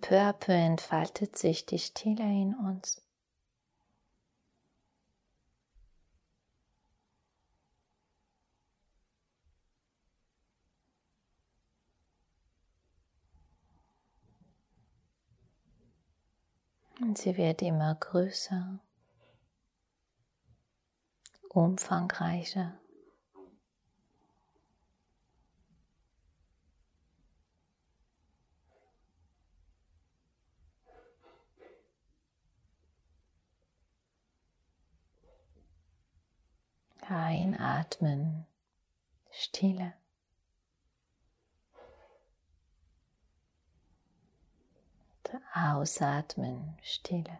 Peu 0.00 0.18
à 0.18 0.32
peu 0.32 0.52
entfaltet 0.52 1.36
sich 1.36 1.64
die 1.64 1.78
Stille 1.78 2.20
in 2.20 2.54
uns. 2.54 3.00
Und 17.00 17.16
sie 17.16 17.36
wird 17.36 17.62
immer 17.62 17.94
größer, 17.94 18.80
umfangreicher. 21.48 22.78
Einatmen, 37.00 38.44
Stille. 39.30 39.97
Ausatmen, 45.54 46.76
Stille. 46.82 47.38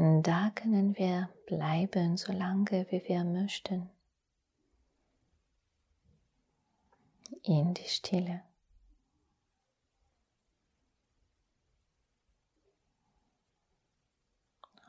Da 0.00 0.50
können 0.54 0.96
wir 0.96 1.28
bleiben, 1.44 2.16
so 2.16 2.32
lange 2.32 2.86
wie 2.90 3.06
wir 3.06 3.22
möchten. 3.22 3.90
In 7.42 7.74
die 7.74 7.88
Stille. 7.88 8.42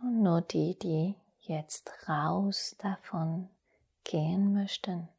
Und 0.01 0.23
nur 0.23 0.41
die, 0.41 0.79
die 0.79 1.15
jetzt 1.41 1.91
raus 2.07 2.77
davon 2.79 3.49
gehen 4.05 4.53
möchten, 4.53 5.09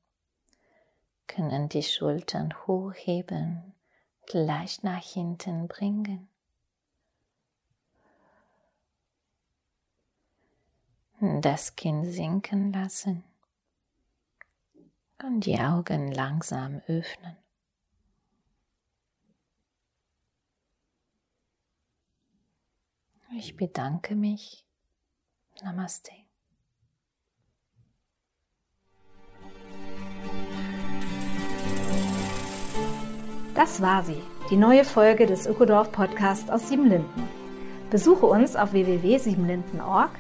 können 1.27 1.69
die 1.69 1.83
Schultern 1.83 2.55
hochheben, 2.67 3.75
gleich 4.27 4.83
nach 4.83 5.05
hinten 5.05 5.69
bringen. 5.69 6.32
Das 11.23 11.77
Kinn 11.77 12.05
sinken 12.05 12.73
lassen 12.73 13.23
und 15.23 15.47
die 15.47 15.59
Augen 15.59 16.11
langsam 16.11 16.83
öffnen. 16.89 17.37
Ich 23.37 23.57
bedanke 23.57 24.15
mich. 24.15 24.67
Namaste. 25.63 26.13
Das 33.55 33.81
war 33.81 34.03
sie, 34.03 34.21
die 34.51 34.57
neue 34.57 34.85
Folge 34.85 35.27
des 35.27 35.47
Ökodorf 35.47 35.93
Podcasts 35.93 36.51
aus 36.51 36.69
Siebenlinden. 36.69 37.29
Besuche 37.91 38.27
uns 38.27 38.57
auf 38.57 38.73
www.siebenlinden.org 38.73 40.11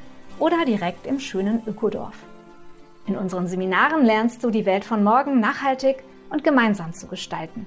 oder 0.42 0.64
direkt 0.64 1.07
im 1.07 1.20
schönen 1.20 1.62
Ökodorf. 1.68 2.16
In 3.07 3.16
unseren 3.16 3.46
Seminaren 3.46 4.05
lernst 4.05 4.42
du 4.42 4.50
die 4.50 4.66
Welt 4.66 4.85
von 4.85 5.05
morgen 5.05 5.38
nachhaltig 5.38 6.02
und 6.31 6.42
gemeinsam 6.42 6.92
zu 6.92 7.07
gestalten. 7.07 7.64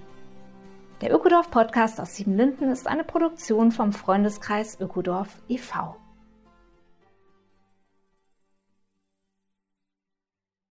Der 1.00 1.14
Ökodorf 1.14 1.50
Podcast 1.50 2.02
aus 2.02 2.18
Siebenlinden 2.18 2.70
ist 2.70 2.88
eine 2.88 3.06
Produktion 3.06 3.72
vom 3.72 3.94
Freundeskreis 3.94 4.78
Ökodorf 4.82 5.30
e.V. 5.48 5.96